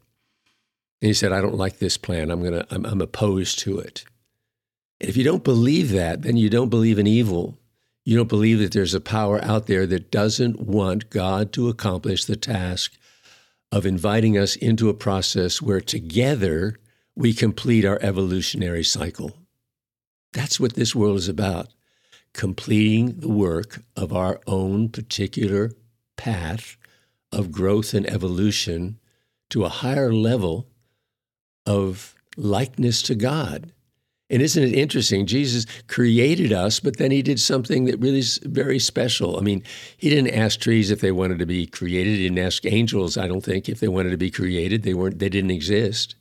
And 1.02 1.08
he 1.08 1.14
said, 1.14 1.32
I 1.32 1.40
don't 1.40 1.56
like 1.56 1.78
this 1.78 1.96
plan. 1.96 2.32
I'm 2.32 2.44
gonna 2.44 2.66
I'm, 2.72 2.86
I'm 2.86 3.02
opposed 3.02 3.60
to 3.60 3.78
it. 3.78 4.04
And 5.00 5.10
if 5.10 5.16
you 5.16 5.24
don't 5.24 5.44
believe 5.44 5.92
that, 5.92 6.24
then 6.24 6.38
you 6.38 6.50
don't 6.50 6.70
believe 6.70 6.98
in 6.98 7.06
evil. 7.06 7.60
You 8.04 8.18
don't 8.18 8.28
believe 8.28 8.58
that 8.60 8.72
there's 8.72 8.96
a 8.96 9.02
power 9.02 9.40
out 9.44 9.68
there 9.68 9.86
that 9.86 10.10
doesn't 10.10 10.60
want 10.60 11.12
God 11.12 11.54
to 11.54 11.70
accomplish 11.70 12.26
the 12.26 12.36
task 12.36 12.94
of 13.72 13.86
inviting 13.86 14.40
us 14.40 14.56
into 14.56 14.90
a 14.90 14.96
process 14.96 15.62
where 15.62 15.82
together 15.82 16.80
we 17.16 17.34
complete 17.34 17.86
our 17.86 18.00
evolutionary 18.02 18.84
cycle. 18.84 19.38
That's 20.34 20.60
what 20.60 20.74
this 20.74 20.96
world 20.96 21.18
is 21.18 21.30
about 21.30 21.70
completing 22.34 23.20
the 23.20 23.30
work 23.30 23.84
of 23.96 24.14
our 24.14 24.40
own 24.48 24.90
particular 24.90 25.72
path 26.18 26.78
of 27.32 27.52
growth 27.52 27.94
and 27.94 28.10
evolution 28.10 29.00
to 29.50 29.66
a 29.66 29.70
higher 29.70 30.14
level 30.14 30.68
of 31.66 32.16
likeness 32.38 33.02
to 33.04 33.16
God. 33.16 33.72
And 34.30 34.42
isn't 34.44 34.64
it 34.64 34.74
interesting? 34.74 35.26
Jesus 35.26 35.66
created 35.88 36.54
us, 36.54 36.80
but 36.80 36.98
then 36.98 37.10
he 37.10 37.24
did 37.24 37.40
something 37.40 37.86
that 37.86 38.00
really 38.00 38.20
is 38.20 38.40
very 38.44 38.78
special. 38.78 39.38
I 39.38 39.42
mean, 39.42 39.64
he 39.98 40.10
didn't 40.10 40.36
ask 40.36 40.60
trees 40.60 40.92
if 40.92 41.02
they 41.02 41.12
wanted 41.12 41.40
to 41.40 41.48
be 41.48 41.66
created. 41.66 42.18
He 42.18 42.24
didn't 42.24 42.46
ask 42.46 42.64
angels, 42.66 43.18
I 43.18 43.28
don't 43.28 43.44
think, 43.44 43.68
if 43.68 43.80
they 43.80 43.88
wanted 43.88 44.12
to 44.12 44.18
be 44.18 44.30
created. 44.30 44.84
They 44.84 44.94
weren't 44.94 45.18
they 45.18 45.30
didn't 45.30 45.52
exist. 45.52 46.16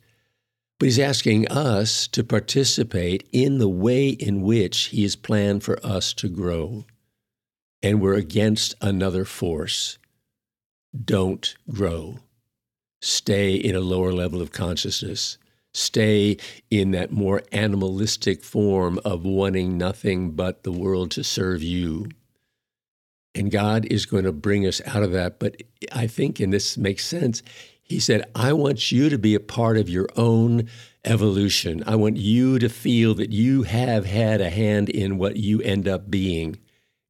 But 0.79 0.85
he's 0.85 0.99
asking 0.99 1.47
us 1.49 2.07
to 2.07 2.23
participate 2.23 3.27
in 3.31 3.57
the 3.57 3.69
way 3.69 4.09
in 4.09 4.41
which 4.41 4.85
he 4.85 5.03
has 5.03 5.15
planned 5.15 5.63
for 5.63 5.77
us 5.85 6.13
to 6.15 6.29
grow. 6.29 6.85
And 7.83 8.01
we're 8.01 8.15
against 8.15 8.75
another 8.81 9.25
force. 9.25 9.97
Don't 11.05 11.55
grow. 11.69 12.19
Stay 13.01 13.55
in 13.55 13.75
a 13.75 13.81
lower 13.81 14.13
level 14.13 14.41
of 14.41 14.51
consciousness 14.51 15.37
stay 15.73 16.37
in 16.69 16.91
that 16.91 17.11
more 17.11 17.43
animalistic 17.51 18.43
form 18.43 18.99
of 19.05 19.23
wanting 19.23 19.77
nothing 19.77 20.31
but 20.31 20.63
the 20.63 20.71
world 20.71 21.11
to 21.11 21.23
serve 21.23 21.61
you. 21.61 22.09
And 23.35 23.51
God 23.51 23.85
is 23.85 24.05
going 24.05 24.23
to 24.23 24.31
bring 24.31 24.65
us 24.65 24.81
out 24.85 25.03
of 25.03 25.11
that. 25.11 25.39
But 25.39 25.61
I 25.91 26.07
think, 26.07 26.39
and 26.39 26.51
this 26.51 26.77
makes 26.77 27.05
sense, 27.05 27.43
He 27.89 27.99
said, 27.99 28.29
I 28.35 28.53
want 28.53 28.91
you 28.91 29.09
to 29.09 29.17
be 29.17 29.33
a 29.33 29.39
part 29.39 29.75
of 29.75 29.89
your 29.89 30.07
own 30.15 30.69
evolution. 31.03 31.83
I 31.87 31.95
want 31.95 32.17
you 32.17 32.59
to 32.59 32.69
feel 32.69 33.15
that 33.15 33.31
you 33.31 33.63
have 33.63 34.05
had 34.05 34.41
a 34.41 34.51
hand 34.51 34.89
in 34.89 35.17
what 35.17 35.37
you 35.37 35.59
end 35.61 35.87
up 35.87 36.11
being. 36.11 36.59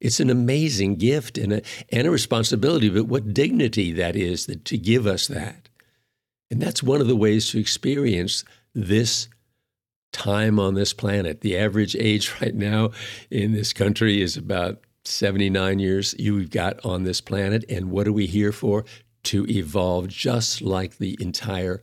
It's 0.00 0.20
an 0.20 0.30
amazing 0.30 0.96
gift 0.96 1.36
and 1.36 1.52
a, 1.52 1.62
and 1.90 2.06
a 2.06 2.10
responsibility, 2.10 2.88
but 2.88 3.04
what 3.04 3.34
dignity 3.34 3.92
that 3.92 4.16
is 4.16 4.46
that, 4.46 4.64
to 4.64 4.78
give 4.78 5.06
us 5.06 5.26
that. 5.26 5.68
And 6.50 6.62
that's 6.62 6.82
one 6.82 7.02
of 7.02 7.06
the 7.06 7.16
ways 7.16 7.50
to 7.50 7.60
experience 7.60 8.42
this 8.74 9.28
time 10.12 10.58
on 10.58 10.74
this 10.74 10.94
planet. 10.94 11.42
The 11.42 11.58
average 11.58 11.94
age 11.94 12.34
right 12.40 12.54
now 12.54 12.92
in 13.30 13.52
this 13.52 13.74
country 13.74 14.22
is 14.22 14.38
about 14.38 14.80
79 15.04 15.78
years 15.78 16.14
you've 16.18 16.48
got 16.48 16.82
on 16.86 17.02
this 17.02 17.20
planet. 17.20 17.66
And 17.68 17.90
what 17.90 18.08
are 18.08 18.12
we 18.12 18.26
here 18.26 18.52
for? 18.52 18.86
To 19.24 19.46
evolve 19.48 20.08
just 20.08 20.62
like 20.62 20.98
the 20.98 21.16
entire 21.20 21.82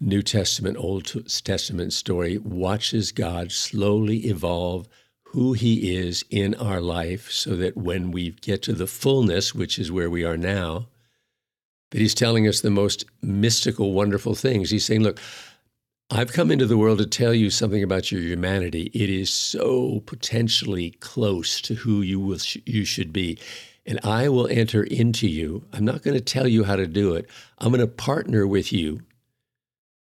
New 0.00 0.22
Testament, 0.22 0.76
Old 0.76 1.12
Testament 1.44 1.92
story 1.92 2.38
watches 2.38 3.12
God 3.12 3.50
slowly 3.50 4.26
evolve 4.26 4.88
who 5.30 5.52
he 5.54 5.96
is 5.96 6.24
in 6.30 6.54
our 6.54 6.80
life 6.80 7.30
so 7.30 7.56
that 7.56 7.76
when 7.76 8.10
we 8.10 8.30
get 8.30 8.62
to 8.62 8.72
the 8.72 8.86
fullness, 8.86 9.54
which 9.54 9.78
is 9.78 9.90
where 9.90 10.08
we 10.08 10.24
are 10.24 10.36
now, 10.36 10.86
that 11.90 12.00
he's 12.00 12.14
telling 12.14 12.46
us 12.46 12.60
the 12.60 12.70
most 12.70 13.04
mystical, 13.22 13.92
wonderful 13.92 14.34
things. 14.34 14.70
He's 14.70 14.84
saying, 14.84 15.02
Look, 15.02 15.20
I've 16.10 16.32
come 16.32 16.50
into 16.50 16.66
the 16.66 16.78
world 16.78 16.98
to 16.98 17.06
tell 17.06 17.34
you 17.34 17.50
something 17.50 17.82
about 17.82 18.12
your 18.12 18.20
humanity. 18.20 18.90
It 18.94 19.10
is 19.10 19.30
so 19.30 20.02
potentially 20.06 20.92
close 21.00 21.60
to 21.62 21.74
who 21.74 22.00
you 22.00 22.20
will 22.20 22.38
sh- 22.38 22.58
you 22.64 22.84
should 22.84 23.12
be. 23.12 23.38
And 23.86 24.00
I 24.02 24.28
will 24.28 24.48
enter 24.48 24.82
into 24.82 25.28
you. 25.28 25.64
I'm 25.72 25.84
not 25.84 26.02
going 26.02 26.16
to 26.16 26.20
tell 26.20 26.48
you 26.48 26.64
how 26.64 26.76
to 26.76 26.86
do 26.86 27.14
it. 27.14 27.30
I'm 27.58 27.70
going 27.70 27.80
to 27.80 27.86
partner 27.86 28.46
with 28.46 28.72
you. 28.72 29.00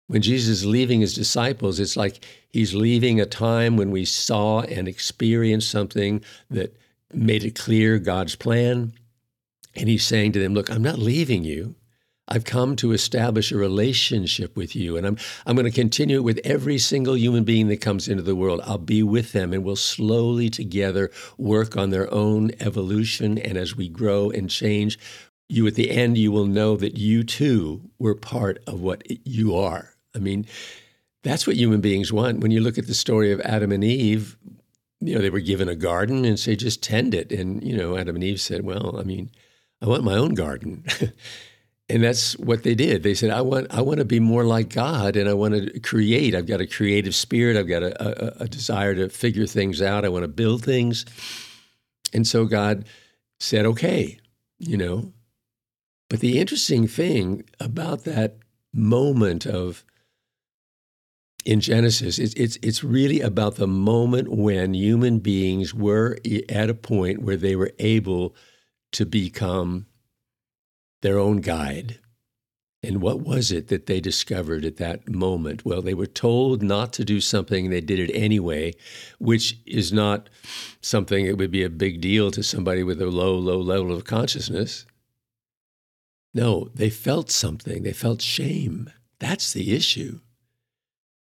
When 0.06 0.22
Jesus 0.22 0.58
is 0.58 0.66
leaving 0.66 1.00
his 1.00 1.14
disciples, 1.14 1.80
it's 1.80 1.96
like 1.96 2.24
he's 2.50 2.74
leaving 2.74 3.20
a 3.20 3.26
time 3.26 3.76
when 3.76 3.90
we 3.90 4.04
saw 4.04 4.60
and 4.62 4.88
experienced 4.88 5.70
something 5.70 6.22
that 6.50 6.76
made 7.12 7.44
it 7.44 7.54
clear 7.54 7.98
God's 7.98 8.36
plan 8.36 8.92
And 9.76 9.88
he's 9.88 10.04
saying 10.04 10.32
to 10.32 10.40
them, 10.40 10.54
Look, 10.54 10.70
I'm 10.70 10.82
not 10.82 10.98
leaving 10.98 11.44
you. 11.44 11.74
I've 12.26 12.44
come 12.44 12.74
to 12.76 12.92
establish 12.92 13.52
a 13.52 13.56
relationship 13.56 14.56
with 14.56 14.74
you, 14.74 14.96
and 14.96 15.06
I'm, 15.06 15.18
I'm 15.44 15.56
going 15.56 15.70
to 15.70 15.70
continue 15.70 16.16
it 16.16 16.24
with 16.24 16.40
every 16.42 16.78
single 16.78 17.16
human 17.16 17.44
being 17.44 17.68
that 17.68 17.82
comes 17.82 18.08
into 18.08 18.22
the 18.22 18.36
world. 18.36 18.62
I'll 18.64 18.78
be 18.78 19.02
with 19.02 19.32
them, 19.32 19.52
and 19.52 19.62
we'll 19.62 19.76
slowly 19.76 20.48
together 20.48 21.10
work 21.36 21.76
on 21.76 21.90
their 21.90 22.12
own 22.12 22.52
evolution. 22.60 23.36
And 23.36 23.58
as 23.58 23.76
we 23.76 23.88
grow 23.88 24.30
and 24.30 24.48
change, 24.48 24.98
you 25.50 25.66
at 25.66 25.74
the 25.74 25.90
end, 25.90 26.16
you 26.16 26.32
will 26.32 26.46
know 26.46 26.76
that 26.76 26.96
you 26.96 27.24
too 27.24 27.82
were 27.98 28.14
part 28.14 28.62
of 28.66 28.80
what 28.80 29.02
you 29.26 29.54
are. 29.54 29.94
I 30.14 30.18
mean, 30.18 30.46
that's 31.22 31.46
what 31.46 31.56
human 31.56 31.82
beings 31.82 32.10
want. 32.10 32.40
When 32.40 32.50
you 32.50 32.60
look 32.60 32.78
at 32.78 32.86
the 32.86 32.94
story 32.94 33.32
of 33.32 33.40
Adam 33.42 33.70
and 33.70 33.84
Eve, 33.84 34.38
you 35.00 35.14
know, 35.14 35.20
they 35.20 35.30
were 35.30 35.40
given 35.40 35.68
a 35.68 35.74
garden 35.74 36.24
and 36.24 36.40
say, 36.40 36.56
just 36.56 36.82
tend 36.82 37.14
it. 37.14 37.30
And, 37.32 37.62
you 37.62 37.76
know, 37.76 37.98
Adam 37.98 38.14
and 38.14 38.24
Eve 38.24 38.40
said, 38.40 38.64
well, 38.64 38.98
I 38.98 39.02
mean, 39.02 39.30
I 39.82 39.86
want 39.86 40.04
my 40.04 40.14
own 40.14 40.32
garden. 40.32 40.84
and 41.88 42.02
that's 42.02 42.36
what 42.38 42.62
they 42.62 42.74
did. 42.74 43.02
They 43.02 43.14
said, 43.14 43.30
"I 43.30 43.42
want, 43.42 43.66
I 43.70 43.82
want 43.82 43.98
to 43.98 44.04
be 44.04 44.20
more 44.20 44.44
like 44.44 44.70
God, 44.70 45.16
and 45.16 45.28
I 45.28 45.34
want 45.34 45.54
to 45.54 45.80
create. 45.80 46.34
I've 46.34 46.46
got 46.46 46.60
a 46.60 46.66
creative 46.66 47.14
spirit. 47.14 47.56
I've 47.56 47.68
got 47.68 47.82
a, 47.82 48.40
a, 48.40 48.44
a 48.44 48.48
desire 48.48 48.94
to 48.94 49.08
figure 49.08 49.46
things 49.46 49.82
out. 49.82 50.04
I 50.04 50.08
want 50.08 50.24
to 50.24 50.28
build 50.28 50.64
things." 50.64 51.04
And 52.12 52.26
so 52.26 52.46
God 52.46 52.86
said, 53.38 53.66
"Okay," 53.66 54.18
you 54.58 54.76
know. 54.76 55.12
But 56.08 56.20
the 56.20 56.38
interesting 56.38 56.86
thing 56.86 57.44
about 57.60 58.04
that 58.04 58.36
moment 58.72 59.46
of 59.46 59.84
in 61.44 61.60
Genesis, 61.60 62.18
it's, 62.18 62.34
it's, 62.34 62.56
it's 62.62 62.82
really 62.82 63.20
about 63.20 63.56
the 63.56 63.66
moment 63.66 64.28
when 64.30 64.74
human 64.74 65.18
beings 65.18 65.74
were 65.74 66.16
at 66.48 66.70
a 66.70 66.74
point 66.74 67.22
where 67.22 67.36
they 67.36 67.54
were 67.54 67.72
able 67.78 68.34
to 68.92 69.04
become 69.04 69.86
their 71.04 71.18
own 71.18 71.36
guide. 71.36 71.98
And 72.82 73.02
what 73.02 73.20
was 73.20 73.52
it 73.52 73.68
that 73.68 73.86
they 73.86 74.00
discovered 74.00 74.64
at 74.64 74.78
that 74.78 75.06
moment? 75.06 75.64
Well, 75.64 75.82
they 75.82 75.92
were 75.92 76.06
told 76.06 76.62
not 76.62 76.94
to 76.94 77.04
do 77.04 77.20
something, 77.20 77.68
they 77.68 77.82
did 77.82 77.98
it 77.98 78.10
anyway, 78.12 78.72
which 79.18 79.58
is 79.66 79.92
not 79.92 80.30
something 80.80 81.26
that 81.26 81.36
would 81.36 81.50
be 81.50 81.62
a 81.62 81.68
big 81.68 82.00
deal 82.00 82.30
to 82.30 82.42
somebody 82.42 82.82
with 82.82 83.02
a 83.02 83.06
low, 83.06 83.36
low 83.36 83.60
level 83.60 83.92
of 83.92 84.04
consciousness. 84.04 84.86
No, 86.32 86.70
they 86.74 86.90
felt 86.90 87.30
something, 87.30 87.82
they 87.82 87.92
felt 87.92 88.22
shame. 88.22 88.90
That's 89.18 89.52
the 89.52 89.74
issue. 89.76 90.20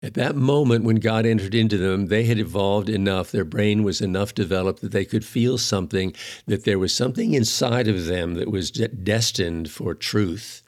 At 0.03 0.15
that 0.15 0.36
moment 0.36 0.83
when 0.83 0.98
God 0.98 1.25
entered 1.25 1.55
into 1.55 1.77
them, 1.77 2.07
they 2.07 2.25
had 2.25 2.38
evolved 2.38 2.89
enough, 2.89 3.31
their 3.31 3.45
brain 3.45 3.83
was 3.83 4.01
enough 4.01 4.36
developed 4.36 4.81
that 4.81 4.91
they 4.91 5.05
could 5.05 5.24
feel 5.24 5.57
something, 5.57 6.13
that 6.45 6.65
there 6.65 6.77
was 6.77 6.93
something 6.93 7.33
inside 7.33 7.88
of 7.88 8.05
them 8.05 8.33
that 8.33 8.51
was 8.51 8.69
de- 8.69 8.89
destined 8.89 9.72
for 9.72 9.95
truth 9.95 10.62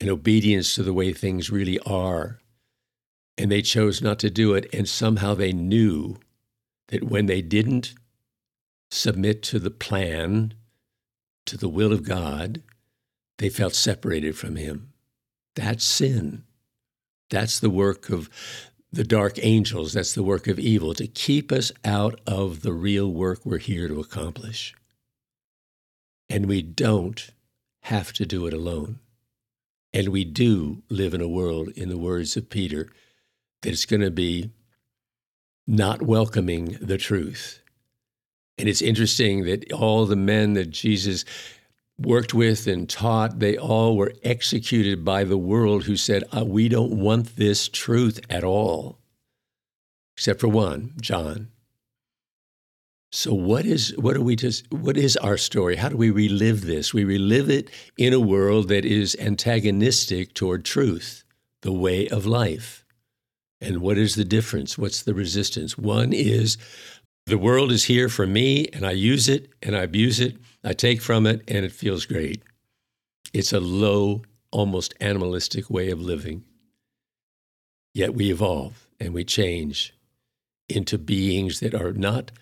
and 0.00 0.08
obedience 0.08 0.76
to 0.76 0.84
the 0.84 0.92
way 0.92 1.12
things 1.12 1.50
really 1.50 1.80
are. 1.80 2.38
And 3.36 3.50
they 3.50 3.62
chose 3.62 4.00
not 4.00 4.20
to 4.20 4.30
do 4.30 4.54
it. 4.54 4.72
And 4.72 4.88
somehow 4.88 5.34
they 5.34 5.52
knew 5.52 6.18
that 6.88 7.02
when 7.02 7.26
they 7.26 7.42
didn't 7.42 7.94
submit 8.92 9.42
to 9.42 9.58
the 9.58 9.72
plan, 9.72 10.54
to 11.46 11.56
the 11.56 11.68
will 11.68 11.92
of 11.92 12.04
God, 12.04 12.62
they 13.38 13.48
felt 13.48 13.74
separated 13.74 14.38
from 14.38 14.54
Him. 14.54 14.92
That's 15.56 15.82
sin. 15.82 16.44
That's 17.30 17.58
the 17.58 17.70
work 17.70 18.10
of 18.10 18.28
the 18.92 19.04
dark 19.04 19.38
angels. 19.42 19.92
That's 19.92 20.14
the 20.14 20.22
work 20.22 20.46
of 20.46 20.58
evil 20.58 20.94
to 20.94 21.06
keep 21.06 21.50
us 21.50 21.72
out 21.84 22.20
of 22.26 22.62
the 22.62 22.72
real 22.72 23.10
work 23.10 23.40
we're 23.44 23.58
here 23.58 23.88
to 23.88 24.00
accomplish. 24.00 24.74
And 26.28 26.46
we 26.46 26.62
don't 26.62 27.30
have 27.82 28.12
to 28.14 28.24
do 28.24 28.46
it 28.46 28.54
alone. 28.54 29.00
And 29.92 30.08
we 30.08 30.24
do 30.24 30.82
live 30.88 31.14
in 31.14 31.20
a 31.20 31.28
world, 31.28 31.68
in 31.76 31.88
the 31.88 31.98
words 31.98 32.36
of 32.36 32.50
Peter, 32.50 32.90
that's 33.62 33.84
going 33.84 34.02
to 34.02 34.10
be 34.10 34.50
not 35.66 36.02
welcoming 36.02 36.76
the 36.80 36.98
truth. 36.98 37.60
And 38.58 38.68
it's 38.68 38.82
interesting 38.82 39.44
that 39.44 39.72
all 39.72 40.06
the 40.06 40.16
men 40.16 40.54
that 40.54 40.70
Jesus 40.70 41.24
worked 41.98 42.34
with 42.34 42.66
and 42.66 42.88
taught, 42.88 43.38
they 43.38 43.56
all 43.56 43.96
were 43.96 44.12
executed 44.22 45.04
by 45.04 45.24
the 45.24 45.38
world 45.38 45.84
who 45.84 45.96
said, 45.96 46.24
uh, 46.36 46.44
We 46.44 46.68
don't 46.68 46.98
want 46.98 47.36
this 47.36 47.68
truth 47.68 48.20
at 48.28 48.44
all, 48.44 48.98
except 50.16 50.40
for 50.40 50.48
one, 50.48 50.94
John. 51.00 51.48
So 53.14 53.32
what 53.32 53.64
is 53.64 53.96
what 53.96 54.16
are 54.16 54.22
we 54.22 54.34
just 54.34 54.68
what 54.72 54.96
is 54.96 55.16
our 55.18 55.36
story? 55.36 55.76
How 55.76 55.88
do 55.88 55.96
we 55.96 56.10
relive 56.10 56.66
this? 56.66 56.92
We 56.92 57.04
relive 57.04 57.48
it 57.48 57.70
in 57.96 58.12
a 58.12 58.18
world 58.18 58.66
that 58.68 58.84
is 58.84 59.16
antagonistic 59.20 60.34
toward 60.34 60.64
truth, 60.64 61.22
the 61.62 61.72
way 61.72 62.08
of 62.08 62.26
life. 62.26 62.84
And 63.60 63.78
what 63.78 63.98
is 63.98 64.16
the 64.16 64.24
difference? 64.24 64.76
What's 64.76 65.00
the 65.00 65.14
resistance? 65.14 65.78
One 65.78 66.12
is 66.12 66.58
the 67.26 67.38
world 67.38 67.70
is 67.70 67.84
here 67.84 68.08
for 68.08 68.26
me 68.26 68.66
and 68.72 68.84
I 68.84 68.90
use 68.90 69.28
it 69.28 69.48
and 69.62 69.76
I 69.76 69.82
abuse 69.82 70.18
it 70.18 70.36
I 70.64 70.72
take 70.72 71.02
from 71.02 71.26
it 71.26 71.42
and 71.46 71.64
it 71.64 71.72
feels 71.72 72.06
great. 72.06 72.42
It's 73.32 73.52
a 73.52 73.60
low, 73.60 74.22
almost 74.50 74.94
animalistic 75.00 75.68
way 75.68 75.90
of 75.90 76.00
living. 76.00 76.44
Yet 77.92 78.14
we 78.14 78.30
evolve 78.30 78.88
and 78.98 79.12
we 79.12 79.24
change 79.24 79.94
into 80.68 80.96
beings 80.96 81.60
that 81.60 81.74
are 81.74 81.92
not 81.92 82.32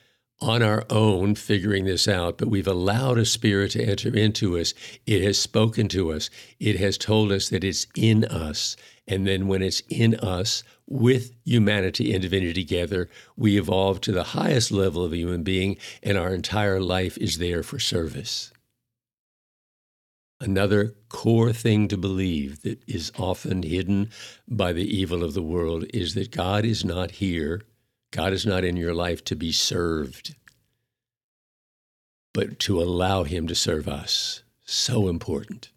on 0.42 0.62
our 0.62 0.84
own 0.90 1.36
figuring 1.36 1.84
this 1.84 2.08
out, 2.08 2.36
but 2.36 2.48
we've 2.48 2.66
allowed 2.66 3.16
a 3.18 3.24
spirit 3.24 3.70
to 3.72 3.84
enter 3.84 4.14
into 4.14 4.58
us. 4.58 4.74
It 5.06 5.22
has 5.22 5.38
spoken 5.38 5.88
to 5.88 6.12
us. 6.12 6.28
It 6.58 6.78
has 6.80 6.98
told 6.98 7.30
us 7.32 7.48
that 7.50 7.64
it's 7.64 7.86
in 7.94 8.24
us. 8.24 8.76
And 9.06 9.26
then 9.26 9.46
when 9.46 9.62
it's 9.62 9.82
in 9.88 10.16
us, 10.16 10.64
with 10.88 11.32
humanity 11.44 12.12
and 12.12 12.20
divinity 12.20 12.52
together, 12.52 13.08
we 13.36 13.56
evolve 13.56 14.00
to 14.02 14.12
the 14.12 14.24
highest 14.24 14.70
level 14.70 15.04
of 15.04 15.12
a 15.12 15.16
human 15.16 15.42
being, 15.42 15.78
and 16.02 16.18
our 16.18 16.34
entire 16.34 16.80
life 16.80 17.16
is 17.18 17.38
there 17.38 17.62
for 17.62 17.78
service. 17.78 18.52
Another 20.40 20.96
core 21.08 21.52
thing 21.52 21.86
to 21.88 21.96
believe 21.96 22.62
that 22.62 22.82
is 22.88 23.12
often 23.16 23.62
hidden 23.62 24.10
by 24.48 24.72
the 24.72 24.84
evil 24.84 25.22
of 25.22 25.34
the 25.34 25.42
world 25.42 25.84
is 25.94 26.14
that 26.14 26.32
God 26.32 26.64
is 26.64 26.84
not 26.84 27.12
here, 27.12 27.62
God 28.12 28.32
is 28.32 28.46
not 28.46 28.62
in 28.62 28.76
your 28.76 28.94
life 28.94 29.24
to 29.24 29.34
be 29.34 29.50
served, 29.50 30.36
but 32.32 32.60
to 32.60 32.80
allow 32.80 33.24
Him 33.24 33.48
to 33.48 33.54
serve 33.56 33.88
us. 33.88 34.44
So 34.64 35.08
important 35.08 35.72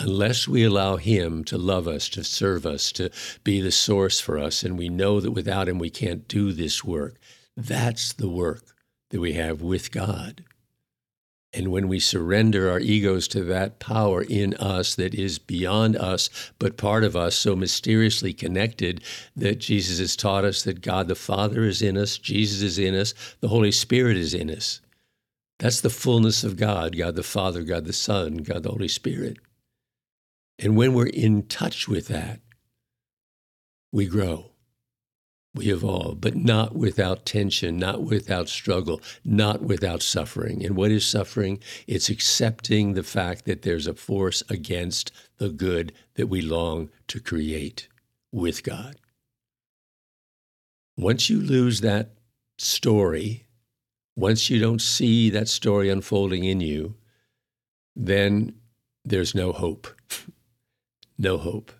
unless 0.00 0.48
we 0.48 0.64
allow 0.64 0.96
Him 0.96 1.44
to 1.44 1.58
love 1.58 1.86
us, 1.86 2.08
to 2.08 2.24
serve 2.24 2.64
us, 2.66 2.90
to 2.92 3.10
be 3.44 3.60
the 3.60 3.70
source 3.70 4.18
for 4.18 4.38
us, 4.38 4.62
and 4.62 4.78
we 4.78 4.88
know 4.88 5.20
that 5.20 5.32
without 5.32 5.68
Him 5.68 5.78
we 5.78 5.90
can't 5.90 6.26
do 6.26 6.52
this 6.52 6.82
work, 6.82 7.16
that's 7.56 8.14
the 8.14 8.28
work 8.28 8.74
that 9.10 9.20
we 9.20 9.34
have 9.34 9.60
with 9.60 9.92
God. 9.92 10.44
And 11.52 11.72
when 11.72 11.88
we 11.88 11.98
surrender 11.98 12.70
our 12.70 12.78
egos 12.78 13.26
to 13.28 13.42
that 13.44 13.80
power 13.80 14.22
in 14.22 14.54
us 14.54 14.94
that 14.94 15.14
is 15.14 15.40
beyond 15.40 15.96
us, 15.96 16.30
but 16.60 16.76
part 16.76 17.02
of 17.02 17.16
us, 17.16 17.36
so 17.36 17.56
mysteriously 17.56 18.32
connected 18.32 19.02
that 19.34 19.58
Jesus 19.58 19.98
has 19.98 20.14
taught 20.14 20.44
us 20.44 20.62
that 20.62 20.80
God 20.80 21.08
the 21.08 21.16
Father 21.16 21.64
is 21.64 21.82
in 21.82 21.96
us, 21.96 22.18
Jesus 22.18 22.62
is 22.62 22.78
in 22.78 22.94
us, 22.94 23.14
the 23.40 23.48
Holy 23.48 23.72
Spirit 23.72 24.16
is 24.16 24.32
in 24.32 24.48
us. 24.48 24.80
That's 25.58 25.80
the 25.80 25.90
fullness 25.90 26.44
of 26.44 26.56
God 26.56 26.96
God 26.96 27.16
the 27.16 27.22
Father, 27.22 27.62
God 27.62 27.84
the 27.84 27.92
Son, 27.92 28.38
God 28.38 28.62
the 28.62 28.70
Holy 28.70 28.88
Spirit. 28.88 29.38
And 30.58 30.76
when 30.76 30.94
we're 30.94 31.06
in 31.06 31.46
touch 31.46 31.88
with 31.88 32.08
that, 32.08 32.40
we 33.92 34.06
grow, 34.06 34.49
we 35.54 35.72
evolve, 35.72 36.20
but 36.20 36.36
not 36.36 36.76
without 36.76 37.26
tension, 37.26 37.76
not 37.76 38.02
without 38.02 38.48
struggle, 38.48 39.00
not 39.24 39.62
without 39.62 40.02
suffering. 40.02 40.64
And 40.64 40.76
what 40.76 40.92
is 40.92 41.04
suffering? 41.04 41.58
It's 41.88 42.08
accepting 42.08 42.94
the 42.94 43.02
fact 43.02 43.46
that 43.46 43.62
there's 43.62 43.88
a 43.88 43.94
force 43.94 44.42
against 44.48 45.10
the 45.38 45.48
good 45.48 45.92
that 46.14 46.28
we 46.28 46.40
long 46.40 46.90
to 47.08 47.18
create 47.18 47.88
with 48.30 48.62
God. 48.62 48.96
Once 50.96 51.28
you 51.28 51.40
lose 51.40 51.80
that 51.80 52.10
story, 52.58 53.46
once 54.16 54.50
you 54.50 54.60
don't 54.60 54.82
see 54.82 55.30
that 55.30 55.48
story 55.48 55.88
unfolding 55.88 56.44
in 56.44 56.60
you, 56.60 56.94
then 57.96 58.54
there's 59.04 59.34
no 59.34 59.52
hope. 59.52 59.88
no 61.18 61.38
hope. 61.38 61.72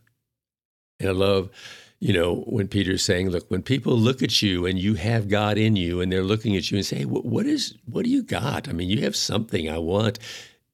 And 1.01 1.09
I 1.09 1.13
love, 1.13 1.51
you 1.99 2.13
know, 2.13 2.43
when 2.47 2.69
Peter's 2.69 3.03
saying, 3.03 3.31
look, 3.31 3.51
when 3.51 3.63
people 3.63 3.97
look 3.97 4.23
at 4.23 4.43
you 4.43 4.67
and 4.67 4.79
you 4.79 4.95
have 4.95 5.29
God 5.29 5.59
in 5.59 5.75
you 5.77 6.01
and 6.01 6.13
they're 6.13 6.23
looking 6.23 6.57
at 6.57 6.71
you 6.71 6.77
and 6.77 6.87
say, 6.87 6.99
hey, 6.99 7.05
what 7.05 7.47
is, 7.47 7.75
what 7.87 8.05
do 8.05 8.11
you 8.11 8.23
got? 8.23 8.69
I 8.69 8.73
mean, 8.73 8.89
you 8.89 9.03
have 9.03 9.17
something 9.17 9.69
I 9.69 9.79
want. 9.79 10.19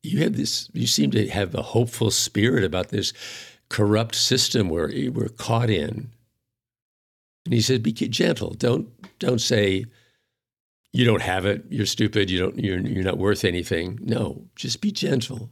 You 0.02 0.22
have 0.22 0.36
this, 0.36 0.68
you 0.72 0.86
seem 0.86 1.10
to 1.12 1.28
have 1.28 1.54
a 1.54 1.62
hopeful 1.62 2.10
spirit 2.10 2.64
about 2.64 2.88
this 2.88 3.12
corrupt 3.68 4.14
system 4.14 4.68
where 4.68 4.88
we're 5.10 5.28
caught 5.28 5.70
in. 5.70 6.10
And 7.44 7.54
he 7.54 7.60
said, 7.60 7.82
be 7.82 7.92
gentle. 7.92 8.50
Don't, 8.50 8.88
don't 9.18 9.40
say, 9.40 9.86
you 10.92 11.04
don't 11.04 11.22
have 11.22 11.44
it, 11.44 11.64
you're 11.68 11.86
stupid, 11.86 12.30
you 12.30 12.38
don't, 12.38 12.58
you're, 12.58 12.78
you're 12.78 13.04
not 13.04 13.18
worth 13.18 13.44
anything. 13.44 13.98
No, 14.02 14.46
just 14.56 14.80
be 14.80 14.90
gentle 14.90 15.50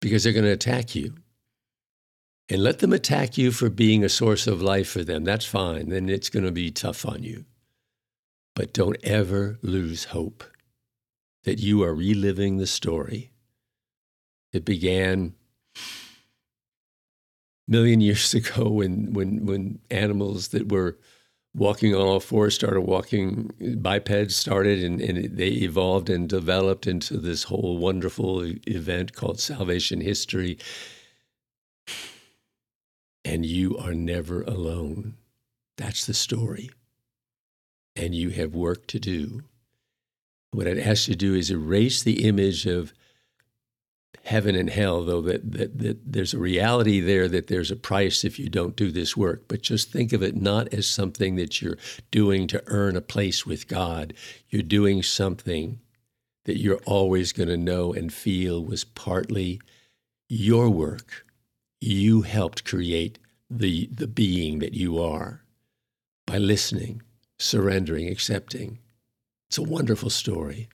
because 0.00 0.24
they're 0.24 0.32
going 0.32 0.44
to 0.44 0.50
attack 0.50 0.94
you. 0.94 1.14
And 2.50 2.64
let 2.64 2.80
them 2.80 2.92
attack 2.92 3.38
you 3.38 3.52
for 3.52 3.70
being 3.70 4.02
a 4.02 4.08
source 4.08 4.48
of 4.48 4.60
life 4.60 4.88
for 4.88 5.04
them. 5.04 5.22
That's 5.22 5.44
fine. 5.44 5.88
Then 5.88 6.08
it's 6.08 6.28
going 6.28 6.44
to 6.44 6.50
be 6.50 6.72
tough 6.72 7.06
on 7.06 7.22
you. 7.22 7.44
But 8.56 8.72
don't 8.72 8.96
ever 9.04 9.58
lose 9.62 10.06
hope 10.06 10.42
that 11.44 11.60
you 11.60 11.82
are 11.84 11.94
reliving 11.94 12.56
the 12.56 12.66
story 12.66 13.30
that 14.52 14.64
began 14.64 15.34
a 15.76 15.80
million 17.68 18.00
years 18.00 18.34
ago 18.40 18.68
when 18.68 19.12
when 19.12 19.46
when 19.46 19.78
animals 19.90 20.48
that 20.48 20.70
were 20.70 20.98
walking 21.54 21.94
on 21.94 22.00
all 22.00 22.20
fours 22.20 22.54
started 22.54 22.82
walking 22.82 23.50
bipeds 23.80 24.36
started 24.36 24.84
and, 24.84 25.00
and 25.00 25.36
they 25.36 25.48
evolved 25.48 26.10
and 26.10 26.28
developed 26.28 26.86
into 26.86 27.16
this 27.16 27.44
whole 27.44 27.78
wonderful 27.78 28.44
event 28.68 29.14
called 29.14 29.40
salvation 29.40 30.00
history 30.00 30.58
and 33.24 33.44
you 33.44 33.76
are 33.78 33.94
never 33.94 34.42
alone 34.42 35.14
that's 35.76 36.06
the 36.06 36.14
story 36.14 36.70
and 37.96 38.14
you 38.14 38.30
have 38.30 38.54
work 38.54 38.86
to 38.86 38.98
do 38.98 39.42
what 40.52 40.66
i'd 40.66 40.78
ask 40.78 41.08
you 41.08 41.14
to 41.14 41.18
do 41.18 41.34
is 41.34 41.50
erase 41.50 42.02
the 42.02 42.26
image 42.26 42.66
of 42.66 42.92
heaven 44.24 44.54
and 44.54 44.70
hell, 44.70 45.04
though 45.04 45.22
that, 45.22 45.50
that, 45.52 45.78
that 45.78 46.12
there's 46.12 46.34
a 46.34 46.38
reality 46.38 47.00
there 47.00 47.28
that 47.28 47.46
there's 47.46 47.70
a 47.70 47.76
price 47.76 48.24
if 48.24 48.38
you 48.38 48.48
don't 48.48 48.76
do 48.76 48.90
this 48.90 49.16
work. 49.16 49.44
But 49.48 49.62
just 49.62 49.90
think 49.90 50.12
of 50.12 50.22
it 50.22 50.36
not 50.36 50.72
as 50.72 50.88
something 50.88 51.36
that 51.36 51.60
you're 51.60 51.78
doing 52.10 52.46
to 52.48 52.62
earn 52.66 52.96
a 52.96 53.00
place 53.00 53.46
with 53.46 53.68
God. 53.68 54.14
You're 54.48 54.62
doing 54.62 55.02
something 55.02 55.80
that 56.44 56.58
you're 56.58 56.80
always 56.86 57.32
going 57.32 57.48
to 57.48 57.56
know 57.56 57.92
and 57.92 58.12
feel 58.12 58.64
was 58.64 58.84
partly 58.84 59.60
your 60.28 60.70
work. 60.70 61.26
You 61.80 62.22
helped 62.22 62.64
create 62.64 63.18
the, 63.48 63.88
the 63.92 64.06
being 64.06 64.58
that 64.58 64.74
you 64.74 65.02
are 65.02 65.42
by 66.26 66.38
listening, 66.38 67.02
surrendering, 67.38 68.08
accepting. 68.08 68.78
It's 69.48 69.58
a 69.58 69.62
wonderful 69.62 70.10
story, 70.10 70.68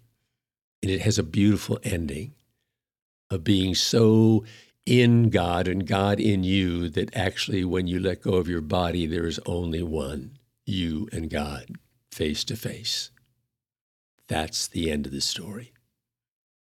and 0.82 0.90
it 0.90 1.00
has 1.00 1.18
a 1.18 1.22
beautiful 1.22 1.78
ending 1.82 2.34
of 3.30 3.44
being 3.44 3.74
so 3.74 4.44
in 4.84 5.30
God 5.30 5.66
and 5.66 5.86
God 5.86 6.20
in 6.20 6.44
you 6.44 6.88
that 6.90 7.14
actually, 7.16 7.64
when 7.64 7.86
you 7.86 7.98
let 7.98 8.22
go 8.22 8.34
of 8.34 8.48
your 8.48 8.60
body, 8.60 9.06
there 9.06 9.26
is 9.26 9.40
only 9.46 9.82
one 9.82 10.38
you 10.64 11.08
and 11.12 11.30
God 11.30 11.72
face 12.10 12.44
to 12.44 12.56
face. 12.56 13.10
That's 14.28 14.66
the 14.66 14.90
end 14.90 15.06
of 15.06 15.12
the 15.12 15.20
story. 15.20 15.72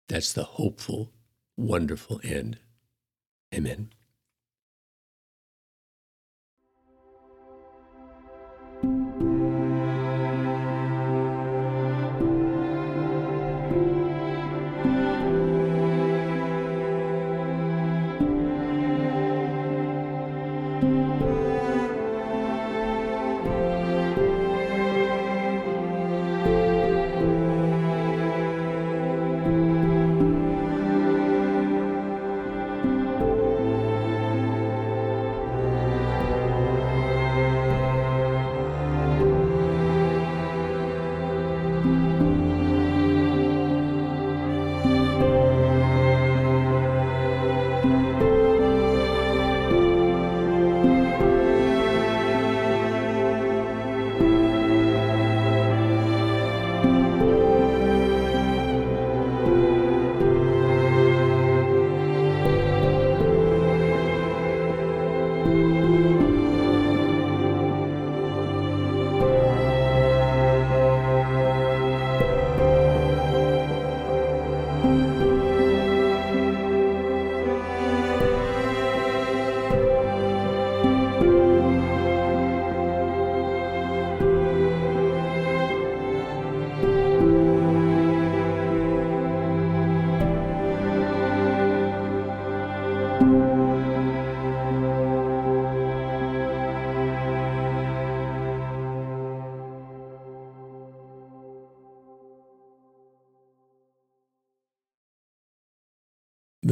That's 0.08 0.32
the 0.32 0.44
hopeful, 0.44 1.10
wonderful 1.56 2.20
end. 2.22 2.58
Amen. 3.54 3.90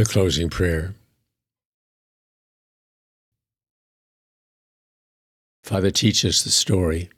The 0.00 0.06
closing 0.06 0.48
prayer. 0.48 0.94
Father, 5.62 5.90
teach 5.90 6.24
us 6.24 6.42
the 6.42 6.48
story. 6.48 7.10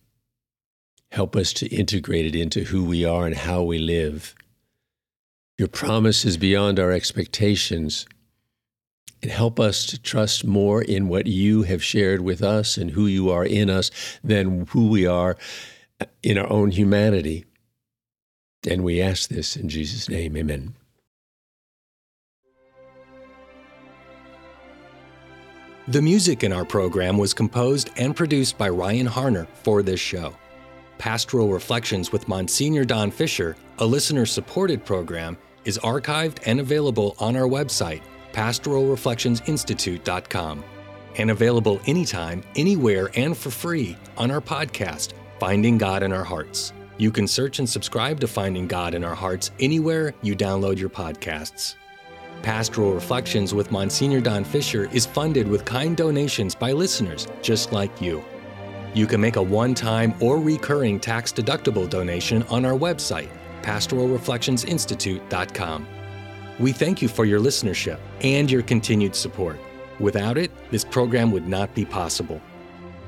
Help 1.12 1.36
us 1.36 1.52
to 1.52 1.68
integrate 1.68 2.26
it 2.26 2.34
into 2.34 2.64
who 2.64 2.84
we 2.84 3.04
are 3.04 3.24
and 3.24 3.36
how 3.36 3.62
we 3.62 3.78
live. 3.78 4.34
Your 5.58 5.68
promise 5.68 6.24
is 6.24 6.36
beyond 6.36 6.80
our 6.80 6.90
expectations. 6.90 8.04
And 9.22 9.30
help 9.30 9.60
us 9.60 9.86
to 9.86 10.02
trust 10.02 10.44
more 10.44 10.82
in 10.82 11.06
what 11.06 11.28
you 11.28 11.62
have 11.62 11.84
shared 11.84 12.22
with 12.22 12.42
us 12.42 12.76
and 12.76 12.90
who 12.90 13.06
you 13.06 13.30
are 13.30 13.46
in 13.46 13.70
us 13.70 13.92
than 14.24 14.66
who 14.70 14.88
we 14.88 15.06
are 15.06 15.36
in 16.20 16.36
our 16.36 16.50
own 16.50 16.72
humanity. 16.72 17.44
And 18.68 18.82
we 18.82 19.00
ask 19.00 19.28
this 19.28 19.54
in 19.54 19.68
Jesus' 19.68 20.08
name. 20.08 20.36
Amen. 20.36 20.74
The 25.88 26.00
music 26.00 26.44
in 26.44 26.52
our 26.52 26.64
program 26.64 27.18
was 27.18 27.34
composed 27.34 27.90
and 27.96 28.14
produced 28.14 28.56
by 28.56 28.68
Ryan 28.68 29.08
Harner 29.08 29.48
for 29.64 29.82
this 29.82 29.98
show. 29.98 30.32
Pastoral 30.98 31.48
Reflections 31.48 32.12
with 32.12 32.28
Monsignor 32.28 32.84
Don 32.84 33.10
Fisher, 33.10 33.56
a 33.78 33.84
listener 33.84 34.24
supported 34.24 34.84
program, 34.84 35.36
is 35.64 35.78
archived 35.78 36.38
and 36.46 36.60
available 36.60 37.16
on 37.18 37.34
our 37.34 37.48
website, 37.48 38.00
pastoralreflectionsinstitute.com, 38.32 40.64
and 41.18 41.30
available 41.32 41.80
anytime, 41.86 42.44
anywhere, 42.54 43.10
and 43.16 43.36
for 43.36 43.50
free 43.50 43.96
on 44.16 44.30
our 44.30 44.40
podcast, 44.40 45.14
Finding 45.40 45.78
God 45.78 46.04
in 46.04 46.12
Our 46.12 46.22
Hearts. 46.22 46.72
You 46.96 47.10
can 47.10 47.26
search 47.26 47.58
and 47.58 47.68
subscribe 47.68 48.20
to 48.20 48.28
Finding 48.28 48.68
God 48.68 48.94
in 48.94 49.02
Our 49.02 49.16
Hearts 49.16 49.50
anywhere 49.58 50.14
you 50.22 50.36
download 50.36 50.78
your 50.78 50.90
podcasts. 50.90 51.74
Pastoral 52.42 52.92
Reflections 52.92 53.54
with 53.54 53.70
Monsignor 53.70 54.20
Don 54.20 54.42
Fisher 54.42 54.88
is 54.92 55.06
funded 55.06 55.46
with 55.46 55.64
kind 55.64 55.96
donations 55.96 56.56
by 56.56 56.72
listeners 56.72 57.28
just 57.40 57.72
like 57.72 58.00
you. 58.00 58.24
You 58.94 59.06
can 59.06 59.20
make 59.20 59.36
a 59.36 59.42
one 59.42 59.74
time 59.74 60.14
or 60.20 60.40
recurring 60.40 60.98
tax 60.98 61.32
deductible 61.32 61.88
donation 61.88 62.42
on 62.44 62.64
our 62.64 62.76
website, 62.76 63.28
pastoralreflectionsinstitute.com. 63.62 65.86
We 66.58 66.72
thank 66.72 67.00
you 67.00 67.06
for 67.08 67.24
your 67.24 67.38
listenership 67.40 68.00
and 68.22 68.50
your 68.50 68.62
continued 68.62 69.14
support. 69.14 69.60
Without 70.00 70.36
it, 70.36 70.50
this 70.70 70.84
program 70.84 71.30
would 71.30 71.46
not 71.46 71.72
be 71.74 71.84
possible. 71.84 72.40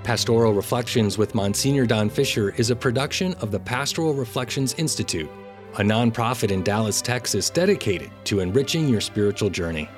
Pastoral 0.04 0.54
Reflections 0.54 1.18
with 1.18 1.34
Monsignor 1.34 1.86
Don 1.86 2.08
Fisher 2.08 2.50
is 2.50 2.70
a 2.70 2.76
production 2.76 3.34
of 3.34 3.50
the 3.50 3.58
Pastoral 3.58 4.14
Reflections 4.14 4.74
Institute 4.74 5.28
a 5.74 5.82
nonprofit 5.82 6.50
in 6.50 6.62
Dallas, 6.62 7.02
Texas 7.02 7.50
dedicated 7.50 8.10
to 8.24 8.40
enriching 8.40 8.88
your 8.88 9.00
spiritual 9.00 9.50
journey. 9.50 9.88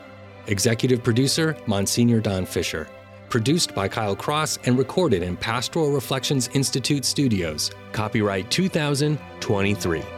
Executive 0.46 1.02
producer 1.02 1.56
Monsignor 1.66 2.20
Don 2.20 2.46
Fisher. 2.46 2.88
Produced 3.28 3.74
by 3.74 3.88
Kyle 3.88 4.16
Cross 4.16 4.58
and 4.64 4.78
recorded 4.78 5.22
in 5.22 5.36
Pastoral 5.36 5.90
Reflections 5.90 6.48
Institute 6.54 7.04
Studios. 7.04 7.70
Copyright 7.92 8.50
2023. 8.50 10.15